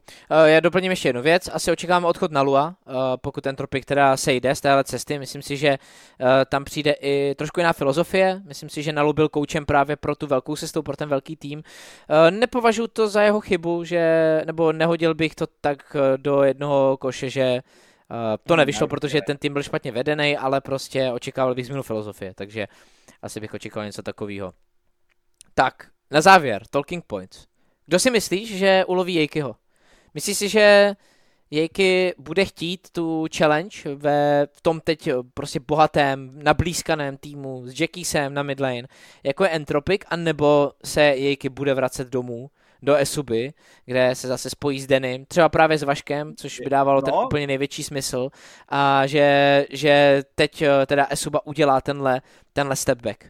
já 0.45 0.59
doplním 0.59 0.91
ještě 0.91 1.09
jednu 1.09 1.21
věc. 1.21 1.49
Asi 1.53 1.71
očekáváme 1.71 2.07
odchod 2.07 2.31
na 2.31 2.41
Lua, 2.41 2.67
uh, 2.67 2.93
pokud 3.21 3.43
ten 3.43 3.55
Tropik 3.55 3.85
teda 3.85 4.17
sejde 4.17 4.55
z 4.55 4.61
téhle 4.61 4.83
cesty. 4.83 5.19
Myslím 5.19 5.41
si, 5.41 5.57
že 5.57 5.69
uh, 5.69 6.27
tam 6.49 6.63
přijde 6.63 6.91
i 6.91 7.35
trošku 7.35 7.59
jiná 7.59 7.73
filozofie. 7.73 8.41
Myslím 8.45 8.69
si, 8.69 8.83
že 8.83 8.93
Nalu 8.93 9.13
byl 9.13 9.29
koučem 9.29 9.65
právě 9.65 9.95
pro 9.95 10.15
tu 10.15 10.27
velkou 10.27 10.55
cestu, 10.55 10.83
pro 10.83 10.95
ten 10.95 11.09
velký 11.09 11.35
tým. 11.35 11.59
Uh, 11.59 12.31
nepovažuji 12.31 12.87
to 12.87 13.07
za 13.07 13.21
jeho 13.21 13.41
chybu, 13.41 13.83
že, 13.83 14.41
nebo 14.45 14.71
nehodil 14.71 15.13
bych 15.13 15.35
to 15.35 15.47
tak 15.61 15.97
do 16.17 16.43
jednoho 16.43 16.97
koše, 16.97 17.29
že 17.29 17.59
Uh, 18.09 18.17
to 18.47 18.55
nevyšlo, 18.55 18.87
protože 18.87 19.21
ten 19.21 19.37
tým 19.37 19.53
byl 19.53 19.63
špatně 19.63 19.91
vedený, 19.91 20.37
ale 20.37 20.61
prostě 20.61 21.11
očekával 21.11 21.55
bych 21.55 21.65
změnu 21.65 21.83
filozofie, 21.83 22.33
takže 22.33 22.67
asi 23.21 23.39
bych 23.39 23.53
očekával 23.53 23.85
něco 23.85 24.01
takového. 24.01 24.53
Tak, 25.53 25.87
na 26.11 26.21
závěr, 26.21 26.63
talking 26.69 27.05
points. 27.05 27.45
Kdo 27.85 27.99
si 27.99 28.11
myslíš, 28.11 28.57
že 28.57 28.85
uloví 28.85 29.13
Jejkyho? 29.13 29.55
Myslíš 30.15 30.37
si, 30.37 30.49
že 30.49 30.95
Jejky 31.51 32.13
bude 32.17 32.45
chtít 32.45 32.87
tu 32.91 33.25
challenge 33.37 33.95
ve 33.95 34.47
v 34.51 34.61
tom 34.61 34.79
teď 34.79 35.09
prostě 35.33 35.59
bohatém, 35.59 36.31
nablízkaném 36.43 37.17
týmu 37.17 37.67
s 37.67 37.79
Jackisem 37.79 38.33
na 38.33 38.43
midlane, 38.43 38.87
jako 39.23 39.43
je 39.43 39.49
Entropic, 39.49 40.01
anebo 40.07 40.71
se 40.85 41.01
Jejky 41.01 41.49
bude 41.49 41.73
vracet 41.73 42.07
domů 42.07 42.49
do 42.81 42.95
Esuby, 42.95 43.53
kde 43.85 44.15
se 44.15 44.27
zase 44.27 44.49
spojí 44.49 44.81
s 44.81 44.87
Denim, 44.87 45.25
třeba 45.25 45.49
právě 45.49 45.77
s 45.77 45.83
Vaškem, 45.83 46.35
což 46.35 46.59
by 46.59 46.69
dávalo 46.69 47.01
no. 47.01 47.05
ten 47.05 47.13
úplně 47.13 47.47
největší 47.47 47.83
smysl, 47.83 48.29
a 48.69 49.07
že, 49.07 49.65
že 49.69 50.23
teď 50.35 50.61
eh, 50.61 50.85
teda 50.85 51.07
Esuba 51.09 51.45
udělá 51.45 51.81
tenhle, 51.81 52.21
tenhle 52.53 52.75
step 52.75 53.01
back. 53.01 53.25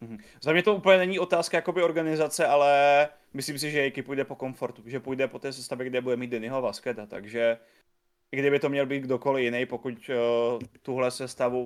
Mhm. 0.00 0.18
Za 0.42 0.52
mě 0.52 0.62
to 0.62 0.74
úplně 0.74 0.98
není 0.98 1.18
otázka 1.18 1.56
jakoby 1.56 1.82
organizace, 1.82 2.46
ale 2.46 3.08
myslím 3.36 3.58
si, 3.58 3.70
že 3.70 3.78
Jejky 3.78 4.02
půjde 4.02 4.24
po 4.24 4.36
komfortu, 4.36 4.82
že 4.86 5.00
půjde 5.00 5.28
po 5.28 5.38
té 5.38 5.52
sestavě, 5.52 5.86
kde 5.86 6.00
bude 6.00 6.16
mít 6.16 6.30
Dennyho 6.30 6.62
Vasketa, 6.62 7.06
takže 7.06 7.58
i 8.32 8.36
kdyby 8.36 8.58
to 8.58 8.68
měl 8.68 8.86
být 8.86 9.00
kdokoliv 9.00 9.44
jiný, 9.44 9.66
pokud 9.66 9.94
uh, 10.08 10.60
tuhle 10.82 11.10
sestavu 11.10 11.64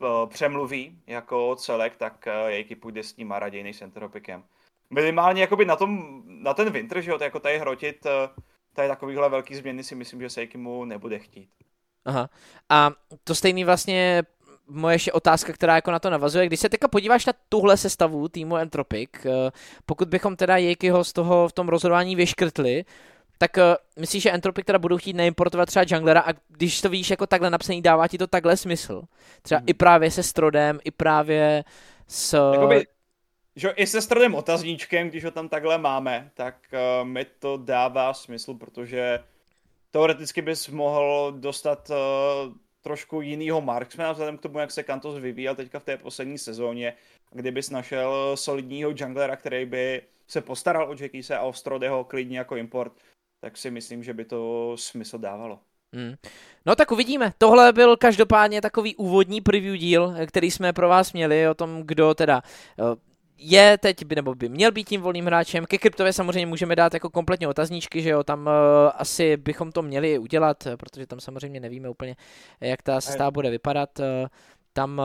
uh, 0.00 0.28
přemluví 0.28 0.98
jako 1.06 1.56
celek, 1.56 1.96
tak 1.96 2.26
uh, 2.26 2.48
Jejky 2.48 2.76
půjde 2.76 3.02
s 3.02 3.16
ním 3.16 3.32
a 3.32 3.38
raději 3.38 3.64
než 3.64 3.78
Centropikem. 3.78 4.44
Minimálně 4.90 5.40
jakoby 5.40 5.64
na, 5.64 5.76
tom, 5.76 6.22
na 6.26 6.54
ten 6.54 6.70
winter, 6.70 7.00
že 7.00 7.10
jo, 7.10 7.18
jako 7.20 7.40
tady 7.40 7.58
hrotit 7.58 8.06
tady 8.78 8.88
takovýhle 8.88 9.28
velký 9.28 9.54
změny 9.54 9.84
si 9.84 9.94
myslím, 9.94 10.20
že 10.20 10.30
se 10.30 10.46
mu 10.56 10.84
nebude 10.84 11.18
chtít. 11.18 11.50
Aha. 12.04 12.30
A 12.68 12.90
to 13.24 13.34
stejný 13.34 13.64
vlastně 13.64 14.22
moje 14.68 14.94
ještě 14.94 15.12
otázka, 15.12 15.52
která 15.52 15.74
jako 15.74 15.90
na 15.90 15.98
to 15.98 16.10
navazuje. 16.10 16.46
Když 16.46 16.60
se 16.60 16.68
teďka 16.68 16.88
podíváš 16.88 17.26
na 17.26 17.32
tuhle 17.48 17.76
sestavu 17.76 18.28
týmu 18.28 18.56
Entropic, 18.56 19.10
eh, 19.26 19.30
pokud 19.86 20.08
bychom 20.08 20.36
teda 20.36 20.56
Jejkyho 20.56 21.04
z 21.04 21.12
toho 21.12 21.48
v 21.48 21.52
tom 21.52 21.68
rozhodování 21.68 22.16
vyškrtli, 22.16 22.84
tak 23.38 23.56
uh, 23.56 23.62
myslíš, 24.00 24.22
že 24.22 24.30
Entropic 24.30 24.66
teda 24.66 24.78
budou 24.78 24.96
chtít 24.96 25.16
neimportovat 25.16 25.68
třeba 25.68 25.84
junglera 25.88 26.20
a 26.20 26.32
když 26.48 26.80
to 26.80 26.88
víš 26.88 27.10
jako 27.10 27.26
takhle 27.26 27.50
napsaný, 27.50 27.82
dává 27.82 28.08
ti 28.08 28.18
to 28.18 28.26
takhle 28.26 28.56
smysl? 28.56 29.02
Třeba 29.42 29.58
hmm. 29.58 29.68
i 29.68 29.74
právě 29.74 30.10
se 30.10 30.22
Strodem, 30.22 30.80
i 30.84 30.90
právě 30.90 31.64
s... 32.06 32.52
Jakoby, 32.52 32.86
že 33.56 33.68
i 33.68 33.86
se 33.86 34.02
Strodem 34.02 34.34
otazníčkem, 34.34 35.08
když 35.08 35.24
ho 35.24 35.30
tam 35.30 35.48
takhle 35.48 35.78
máme, 35.78 36.30
tak 36.34 36.54
uh, 36.72 37.08
mi 37.08 37.24
to 37.24 37.56
dává 37.56 38.14
smysl, 38.14 38.54
protože 38.54 39.18
teoreticky 39.90 40.42
bys 40.42 40.68
mohl 40.68 41.34
dostat 41.36 41.90
uh, 41.90 41.96
trošku 42.88 43.20
jinýho 43.20 43.60
marksmana, 43.60 44.12
vzhledem 44.12 44.38
k 44.38 44.40
tomu, 44.40 44.58
jak 44.58 44.70
se 44.70 44.82
Kantos 44.82 45.18
vyvíjel 45.18 45.54
teďka 45.54 45.78
v 45.78 45.84
té 45.84 45.96
poslední 45.96 46.38
sezóně, 46.38 46.94
kdybys 47.32 47.70
našel 47.70 48.36
solidního 48.36 48.90
junglera, 48.96 49.36
který 49.36 49.66
by 49.66 50.02
se 50.28 50.40
postaral 50.40 50.90
o 50.90 50.96
Jackise 51.00 51.36
a 51.36 51.42
o 51.42 51.52
Strodeho 51.52 52.04
klidně 52.04 52.38
jako 52.38 52.56
import, 52.56 52.92
tak 53.40 53.56
si 53.56 53.70
myslím, 53.70 54.04
že 54.04 54.14
by 54.14 54.24
to 54.24 54.72
smysl 54.76 55.18
dávalo. 55.18 55.60
Hmm. 55.94 56.14
No 56.66 56.76
tak 56.76 56.92
uvidíme. 56.92 57.32
Tohle 57.38 57.72
byl 57.72 57.96
každopádně 57.96 58.60
takový 58.60 58.96
úvodní 58.96 59.40
preview 59.40 59.76
díl, 59.76 60.14
který 60.26 60.50
jsme 60.50 60.72
pro 60.72 60.88
vás 60.88 61.12
měli 61.12 61.48
o 61.48 61.54
tom, 61.54 61.82
kdo 61.84 62.14
teda 62.14 62.42
eh, 62.42 62.82
je 63.38 63.78
teď, 63.78 64.04
by, 64.04 64.14
nebo 64.14 64.34
by 64.34 64.48
měl 64.48 64.72
být 64.72 64.88
tím 64.88 65.00
volným 65.00 65.26
hráčem. 65.26 65.66
Ke 65.66 65.78
kryptově 65.78 66.12
samozřejmě 66.12 66.46
můžeme 66.46 66.76
dát 66.76 66.94
jako 66.94 67.10
kompletně 67.10 67.48
otazníčky, 67.48 68.02
že 68.02 68.10
jo, 68.10 68.24
tam 68.24 68.40
uh, 68.46 68.52
asi 68.94 69.36
bychom 69.36 69.72
to 69.72 69.82
měli 69.82 70.18
udělat, 70.18 70.68
protože 70.76 71.06
tam 71.06 71.20
samozřejmě 71.20 71.60
nevíme 71.60 71.88
úplně, 71.88 72.16
jak 72.60 72.82
ta 72.82 73.00
sestava 73.00 73.30
bude 73.30 73.50
vypadat. 73.50 73.98
Uh, 73.98 74.04
tam 74.72 74.98
uh, 74.98 75.04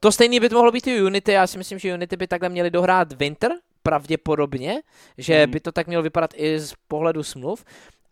to 0.00 0.12
stejný 0.12 0.40
by 0.40 0.48
to 0.48 0.54
mohlo 0.54 0.72
být 0.72 0.86
i 0.86 1.02
Unity, 1.02 1.32
já 1.32 1.46
si 1.46 1.58
myslím, 1.58 1.78
že 1.78 1.94
Unity 1.94 2.16
by 2.16 2.26
takhle 2.26 2.48
měli 2.48 2.70
dohrát 2.70 3.12
Winter, 3.12 3.52
pravděpodobně, 3.82 4.82
že 5.18 5.42
hmm. 5.42 5.50
by 5.50 5.60
to 5.60 5.72
tak 5.72 5.86
mělo 5.86 6.02
vypadat 6.02 6.30
i 6.36 6.60
z 6.60 6.74
pohledu 6.88 7.22
smluv. 7.22 7.64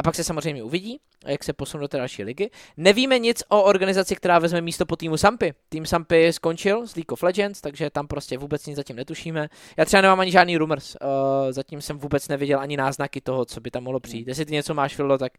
A 0.03 0.05
pak 0.05 0.15
se 0.15 0.25
samozřejmě 0.25 0.63
uvidí, 0.63 1.01
jak 1.27 1.45
se 1.45 1.53
posunou 1.53 1.81
do 1.81 1.89
té 1.89 1.97
další 1.97 2.25
ligy. 2.25 2.51
Nevíme 2.77 3.19
nic 3.19 3.43
o 3.49 3.63
organizaci, 3.63 4.17
která 4.17 4.39
vezme 4.39 4.61
místo 4.61 4.87
po 4.87 4.97
týmu 4.97 5.17
Sampy. 5.17 5.55
Tým 5.69 5.87
Sampy 5.87 6.33
skončil 6.33 6.87
z 6.87 6.97
League 6.97 7.13
of 7.13 7.23
Legends, 7.23 7.61
takže 7.61 7.91
tam 7.91 8.07
prostě 8.07 8.39
vůbec 8.39 8.67
nic 8.67 8.77
zatím 8.77 8.97
netušíme. 8.97 9.49
Já 9.77 9.85
třeba 9.85 10.01
nemám 10.01 10.21
ani 10.21 10.31
žádný 10.31 10.57
rumors. 10.57 10.97
Uh, 11.01 11.09
zatím 11.53 11.81
jsem 11.81 11.99
vůbec 11.99 12.29
neviděl 12.29 12.61
ani 12.61 12.77
náznaky 12.77 13.21
toho, 13.21 13.45
co 13.45 13.61
by 13.61 13.71
tam 13.71 13.83
mohlo 13.83 14.01
přijít. 14.01 14.29
Jestli 14.29 14.45
ty 14.47 14.53
něco 14.53 14.75
máš, 14.75 14.97
Fildo, 14.97 15.19
tak 15.19 15.33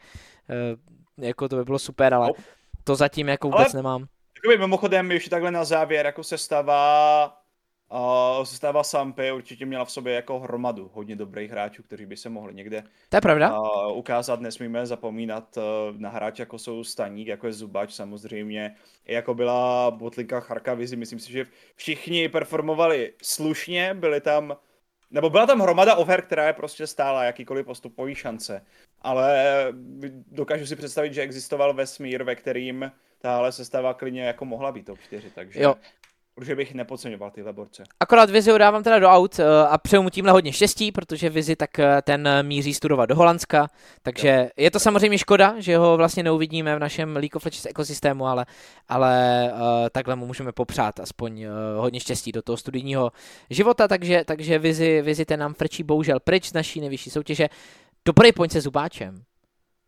uh, 0.50 1.26
jako 1.26 1.50
to 1.50 1.56
by 1.56 1.64
bylo 1.64 1.80
super, 1.80 2.14
ale 2.14 2.32
to 2.84 2.96
zatím 2.96 3.30
jako 3.30 3.50
vůbec 3.50 3.74
ale... 3.74 3.84
nemám. 3.84 4.06
Jakoby 4.36 4.58
mimochodem 4.58 5.12
ještě 5.12 5.30
takhle 5.30 5.52
na 5.52 5.66
závěr, 5.66 6.06
jako 6.06 6.24
se 6.24 6.38
stává 6.38 7.43
Uh, 7.94 8.44
sestava 8.44 8.84
Sampy 8.84 9.32
určitě 9.32 9.66
měla 9.66 9.86
v 9.86 9.92
sobě 9.92 10.14
jako 10.14 10.40
hromadu 10.40 10.92
hodně 10.94 11.16
dobrých 11.16 11.52
hráčů, 11.52 11.84
kteří 11.84 12.06
by 12.06 12.18
se 12.18 12.30
mohli 12.30 12.54
někde 12.54 12.84
to 13.10 13.18
je 13.18 13.22
pravda. 13.22 13.60
Uh, 13.60 13.98
ukázat. 13.98 14.40
Nesmíme 14.40 14.86
zapomínat 14.86 15.58
uh, 15.58 15.64
na 15.98 16.10
hráče, 16.10 16.42
jako 16.42 16.60
jsou 16.60 16.84
Staník, 16.84 17.28
jako 17.28 17.48
je 17.48 17.54
Zubač 17.54 17.94
samozřejmě, 17.94 18.76
i 19.06 19.14
jako 19.14 19.34
byla 19.34 19.92
Botlinka 19.92 20.40
Charkavizi. 20.40 20.96
Myslím 20.96 21.20
si, 21.20 21.32
že 21.32 21.46
všichni 21.76 22.30
performovali 22.30 23.14
slušně, 23.22 23.94
byli 23.94 24.22
tam 24.22 24.58
nebo 25.12 25.30
byla 25.30 25.46
tam 25.46 25.60
hromada 25.60 25.96
over, 25.96 26.22
která 26.22 26.48
je 26.48 26.54
prostě 26.54 26.88
stála 26.88 27.24
jakýkoliv 27.24 27.66
postupový 27.66 28.16
šance. 28.16 28.66
Ale 29.02 29.68
dokážu 30.32 30.66
si 30.66 30.76
představit, 30.76 31.14
že 31.14 31.22
existoval 31.22 31.74
vesmír, 31.74 32.24
ve 32.24 32.36
kterým 32.36 32.92
tahle 33.20 33.52
sestava 33.52 33.94
klidně 33.94 34.24
jako 34.24 34.46
mohla 34.46 34.72
být 34.72 34.86
top 34.86 35.00
4, 35.00 35.32
takže 35.36 35.64
jo. 35.64 35.76
Protože 36.36 36.56
bych 36.56 36.74
nepodceňoval 36.74 37.32
tyhle 37.32 37.54
borce. 37.54 37.84
Akorát 38.00 38.30
Vizi 38.30 38.52
dávám 38.58 38.84
teda 38.84 39.00
do 39.00 39.08
aut 39.08 39.40
eh, 39.40 39.44
a 39.70 39.78
přeju 39.78 40.02
mu 40.02 40.10
tímhle 40.10 40.32
hodně 40.32 40.54
štěstí, 40.54 40.92
protože 40.92 41.30
Vizi 41.30 41.56
tak 41.56 41.80
eh, 41.80 42.02
ten 42.02 42.30
míří 42.42 42.74
studovat 42.74 43.06
do 43.06 43.16
Holandska, 43.16 43.68
takže 44.02 44.50
je 44.58 44.72
to 44.72 44.80
samozřejmě 44.80 45.18
škoda, 45.18 45.56
že 45.58 45.78
ho 45.78 45.98
vlastně 45.98 46.24
neuvidíme 46.24 46.76
v 46.76 46.80
našem 46.80 47.16
League 47.16 47.36
of 47.36 47.46
Legends 47.46 47.66
ekosystému, 47.66 48.28
ale, 48.28 48.46
ale 48.90 49.50
uh, 49.54 49.60
takhle 49.92 50.16
mu 50.16 50.26
můžeme 50.26 50.52
popřát 50.52 51.00
aspoň 51.00 51.46
hodně 51.78 52.00
štěstí 52.00 52.32
do 52.32 52.42
toho 52.42 52.58
studijního 52.58 53.12
života, 53.50 53.88
takže, 53.88 54.24
takže 54.26 54.60
Vizi, 54.60 55.02
Vizi 55.02 55.26
ten 55.26 55.40
nám 55.40 55.54
frčí 55.54 55.84
bohužel 55.84 56.20
pryč 56.20 56.50
z 56.50 56.54
naší 56.54 56.82
nejvyšší 56.82 57.10
soutěže. 57.10 57.50
Dobrý 58.06 58.32
point 58.32 58.52
se 58.52 58.62
Zubáčem. 58.62 59.24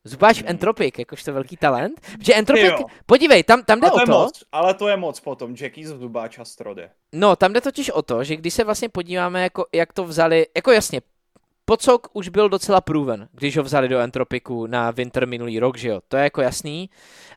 Zubáč 0.06 0.42
v 0.42 0.46
Entropic, 0.48 1.00
jakožto 1.00 1.34
velký 1.34 1.58
talent. 1.58 2.02
Že 2.22 2.34
Entropic, 2.34 2.78
jo. 2.80 2.86
podívej, 3.06 3.44
tam, 3.44 3.64
tam 3.64 3.80
jde 3.80 3.90
to 3.90 3.94
o 3.94 4.00
to. 4.00 4.12
Moc, 4.12 4.44
ale 4.52 4.74
to 4.74 4.88
je 4.88 4.98
moc 4.98 5.20
potom, 5.20 5.56
Jackie 5.58 5.88
z 5.88 5.98
Zubáča 6.00 6.46
Strode. 6.46 6.90
No, 7.14 7.36
tam 7.36 7.54
jde 7.54 7.62
totiž 7.62 7.90
o 7.90 8.02
to, 8.02 8.24
že 8.24 8.36
když 8.36 8.54
se 8.54 8.64
vlastně 8.64 8.90
podíváme, 8.90 9.44
jako, 9.44 9.66
jak 9.74 9.94
to 9.94 10.04
vzali, 10.04 10.46
jako 10.56 10.72
jasně, 10.72 11.02
Pocok 11.66 12.08
už 12.14 12.30
byl 12.30 12.50
docela 12.50 12.82
proven, 12.82 13.28
když 13.32 13.58
ho 13.58 13.64
vzali 13.64 13.88
do 13.88 14.00
Entropiku 14.00 14.68
na 14.68 14.92
Winter 14.92 15.28
minulý 15.28 15.60
rok, 15.60 15.78
že 15.78 15.90
jo, 15.90 16.02
to 16.08 16.18
je 16.18 16.24
jako 16.24 16.42
jasný, 16.42 16.90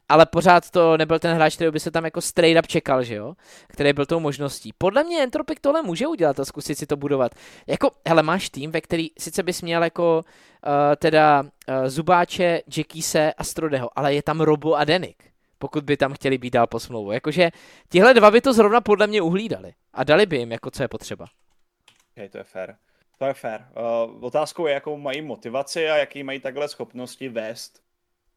ale 0.09 0.27
pořád 0.27 0.71
to 0.71 0.97
nebyl 0.97 1.19
ten 1.19 1.37
hráč, 1.37 1.55
který 1.55 1.71
by 1.71 1.81
se 1.81 1.91
tam 1.91 2.05
jako 2.05 2.21
straight 2.21 2.59
up 2.59 2.67
čekal, 2.67 3.03
že 3.03 3.15
jo, 3.15 3.35
který 3.69 3.93
byl 3.93 4.07
tou 4.07 4.21
možností. 4.21 4.73
Podle 4.79 5.05
mě 5.05 5.23
Entropik 5.23 5.61
tohle 5.61 5.83
může 5.83 6.07
udělat 6.07 6.41
a 6.41 6.45
zkusit 6.45 6.79
si 6.79 6.87
to 6.87 6.97
budovat. 6.97 7.35
Jako, 7.67 7.91
hele, 8.09 8.23
máš 8.23 8.51
tým, 8.51 8.71
ve 8.71 8.81
který 8.81 9.11
sice 9.19 9.43
bys 9.43 9.63
měl 9.63 9.85
jako 9.85 10.25
uh, 10.67 10.73
teda 10.97 11.43
uh, 11.43 11.49
Zubáče, 11.87 12.63
Jackise 12.77 13.33
a 13.33 13.45
Strodeho, 13.45 13.91
ale 13.97 14.15
je 14.15 14.23
tam 14.23 14.41
Robo 14.41 14.75
a 14.75 14.85
Denik 14.85 15.17
pokud 15.59 15.85
by 15.85 15.97
tam 15.97 16.13
chtěli 16.13 16.39
být 16.39 16.53
dál 16.53 16.67
po 16.67 16.81
smlouvu. 16.81 17.13
Jakože 17.13 17.51
tihle 17.89 18.15
dva 18.15 18.31
by 18.31 18.41
to 18.41 18.53
zrovna 18.53 18.81
podle 18.81 19.07
mě 19.07 19.23
uhlídali 19.23 19.73
a 19.95 20.05
dali 20.05 20.27
by 20.27 20.37
jim, 20.37 20.53
jako 20.53 20.71
co 20.71 20.83
je 20.83 20.89
potřeba. 20.89 21.27
Okay, 22.13 22.29
to 22.29 22.39
je 22.39 22.45
fair. 22.45 22.75
To 23.19 23.25
je 23.25 23.35
fair. 23.35 23.61
Uh, 23.61 24.25
otázkou 24.25 24.67
je, 24.67 24.75
jakou 24.75 24.97
mají 24.97 25.23
motivaci 25.23 25.89
a 25.89 25.97
jaký 25.97 26.23
mají 26.23 26.41
takhle 26.41 26.69
schopnosti 26.69 27.29
vést 27.29 27.83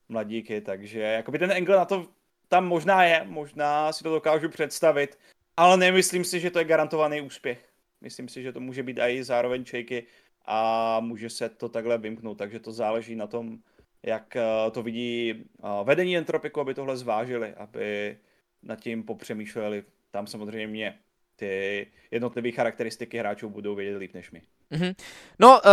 mladíky, 0.09 0.61
takže 0.61 0.99
jakoby 0.99 1.39
ten 1.39 1.51
angle 1.51 1.77
na 1.77 1.85
to 1.85 2.07
tam 2.47 2.67
možná 2.67 3.03
je, 3.03 3.23
možná 3.23 3.93
si 3.93 4.03
to 4.03 4.11
dokážu 4.11 4.49
představit, 4.49 5.19
ale 5.57 5.77
nemyslím 5.77 6.23
si, 6.23 6.39
že 6.39 6.51
to 6.51 6.59
je 6.59 6.65
garantovaný 6.65 7.21
úspěch. 7.21 7.69
Myslím 8.01 8.27
si, 8.27 8.43
že 8.43 8.53
to 8.53 8.59
může 8.59 8.83
být 8.83 8.99
i 8.99 9.23
zároveň 9.23 9.65
čejky 9.65 10.03
a 10.45 10.99
může 10.99 11.29
se 11.29 11.49
to 11.49 11.69
takhle 11.69 11.97
vymknout, 11.97 12.37
takže 12.37 12.59
to 12.59 12.71
záleží 12.71 13.15
na 13.15 13.27
tom, 13.27 13.59
jak 14.03 14.35
eh, 14.35 14.71
to 14.71 14.83
vidí 14.83 15.31
eh, 15.31 15.67
vedení 15.83 16.17
Entropiku, 16.17 16.59
aby 16.59 16.73
tohle 16.73 16.97
zvážili, 16.97 17.53
aby 17.53 18.17
nad 18.63 18.79
tím 18.79 19.03
popřemýšleli. 19.03 19.83
Tam 20.11 20.27
samozřejmě 20.27 20.99
ty 21.35 21.87
jednotlivé 22.11 22.51
charakteristiky 22.51 23.17
hráčů 23.17 23.49
budou 23.49 23.75
vědět 23.75 23.97
líp 23.97 24.13
než 24.13 24.31
my. 24.31 24.41
Mm-hmm. 24.71 24.95
No, 25.39 25.61
uh, 25.65 25.71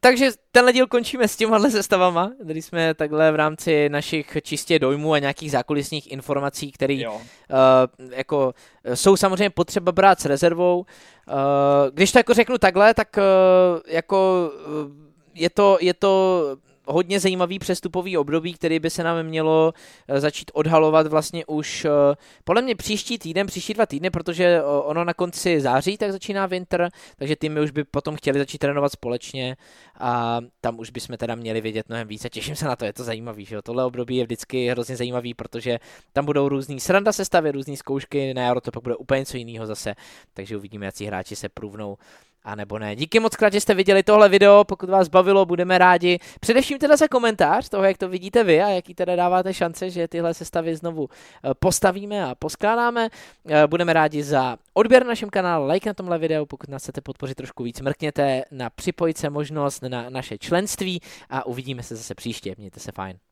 takže 0.00 0.30
tenhle 0.52 0.72
díl 0.72 0.86
končíme 0.86 1.28
s 1.28 1.36
těmahle 1.36 1.70
sestavama, 1.70 2.32
který 2.44 2.62
jsme 2.62 2.94
takhle 2.94 3.32
v 3.32 3.36
rámci 3.36 3.88
našich 3.88 4.36
čistě 4.42 4.78
dojmů 4.78 5.12
a 5.12 5.18
nějakých 5.18 5.50
zákulisních 5.50 6.12
informací, 6.12 6.72
které 6.72 7.02
uh, 7.08 7.16
jako 8.10 8.54
jsou 8.94 9.16
samozřejmě 9.16 9.50
potřeba 9.50 9.92
brát 9.92 10.20
s 10.20 10.24
rezervou. 10.24 10.78
Uh, 10.78 10.84
když 11.92 12.12
to 12.12 12.18
jako 12.18 12.34
řeknu 12.34 12.58
takhle, 12.58 12.94
tak 12.94 13.16
uh, 13.16 13.80
jako 13.86 14.50
uh, 14.66 14.92
je 15.34 15.50
to, 15.50 15.78
je 15.80 15.94
to 15.94 16.44
hodně 16.90 17.20
zajímavý 17.20 17.58
přestupový 17.58 18.16
období, 18.16 18.54
který 18.54 18.78
by 18.78 18.90
se 18.90 19.04
nám 19.04 19.22
mělo 19.22 19.72
eh, 20.08 20.20
začít 20.20 20.50
odhalovat 20.54 21.06
vlastně 21.06 21.46
už 21.46 21.84
eh, 21.84 21.90
podle 22.44 22.62
mě 22.62 22.76
příští 22.76 23.18
týden, 23.18 23.46
příští 23.46 23.74
dva 23.74 23.86
týdny, 23.86 24.10
protože 24.10 24.44
eh, 24.44 24.62
ono 24.62 25.04
na 25.04 25.14
konci 25.14 25.60
září 25.60 25.98
tak 25.98 26.12
začíná 26.12 26.46
winter, 26.46 26.88
takže 27.16 27.36
týmy 27.36 27.60
už 27.60 27.70
by 27.70 27.84
potom 27.84 28.16
chtěli 28.16 28.38
začít 28.38 28.58
trénovat 28.58 28.92
společně 28.92 29.56
a 29.98 30.40
tam 30.60 30.78
už 30.78 30.90
bychom 30.90 31.16
teda 31.16 31.34
měli 31.34 31.60
vědět 31.60 31.88
mnohem 31.88 32.08
víc 32.08 32.24
a 32.24 32.28
těším 32.28 32.56
se 32.56 32.64
na 32.64 32.76
to, 32.76 32.84
je 32.84 32.92
to 32.92 33.04
zajímavý, 33.04 33.44
že 33.44 33.54
jo? 33.54 33.62
Tohle 33.62 33.84
období 33.84 34.16
je 34.16 34.24
vždycky 34.24 34.68
hrozně 34.68 34.96
zajímavý, 34.96 35.34
protože 35.34 35.78
tam 36.12 36.24
budou 36.24 36.48
různý 36.48 36.80
sranda 36.80 37.12
sestavy, 37.12 37.52
různé 37.52 37.76
zkoušky, 37.76 38.34
na 38.34 38.42
jaro 38.42 38.60
to 38.60 38.70
pak 38.70 38.82
bude 38.82 38.96
úplně 38.96 39.18
něco 39.18 39.36
jiného 39.36 39.66
zase, 39.66 39.94
takže 40.34 40.56
uvidíme, 40.56 40.86
jaký 40.86 41.06
hráči 41.06 41.36
se 41.36 41.48
průvnou 41.48 41.96
a 42.42 42.54
nebo 42.54 42.78
ne. 42.78 42.96
Díky 42.96 43.20
moc 43.20 43.36
krát, 43.36 43.52
že 43.52 43.60
jste 43.60 43.74
viděli 43.74 44.02
tohle 44.02 44.28
video, 44.28 44.64
pokud 44.64 44.90
vás 44.90 45.08
bavilo, 45.08 45.46
budeme 45.46 45.78
rádi. 45.78 46.18
Především 46.40 46.78
teda 46.78 46.96
za 46.96 47.08
komentář 47.08 47.68
toho, 47.68 47.84
jak 47.84 47.98
to 47.98 48.08
vidíte 48.08 48.44
vy 48.44 48.62
a 48.62 48.68
jaký 48.68 48.94
teda 48.94 49.16
dáváte 49.16 49.54
šance, 49.54 49.90
že 49.90 50.08
tyhle 50.08 50.34
sestavy 50.34 50.76
znovu 50.76 51.08
eh, 51.08 51.54
postavíme 51.58 52.24
a 52.24 52.34
poskládáme. 52.34 53.08
Eh, 53.48 53.66
budeme 53.66 53.92
rádi 53.92 54.22
za 54.22 54.56
odběr 54.74 55.02
na 55.02 55.08
našem 55.08 55.30
kanálu, 55.30 55.66
like 55.66 55.88
na 55.90 55.94
tomhle 55.94 56.18
videu, 56.18 56.46
pokud 56.46 56.68
nás 56.68 56.82
chcete 56.82 57.00
podpořit 57.00 57.34
trošku 57.34 57.62
víc, 57.62 57.80
mrkněte 57.80 58.42
na 58.50 58.70
připojit 58.70 59.18
se 59.18 59.30
možnost 59.30 59.82
na 59.82 60.10
naše 60.10 60.38
členství 60.38 61.00
a 61.30 61.46
uvidíme 61.46 61.82
se 61.82 61.96
zase 61.96 62.14
příště. 62.14 62.54
Mějte 62.58 62.80
se 62.80 62.92
fajn. 62.92 63.29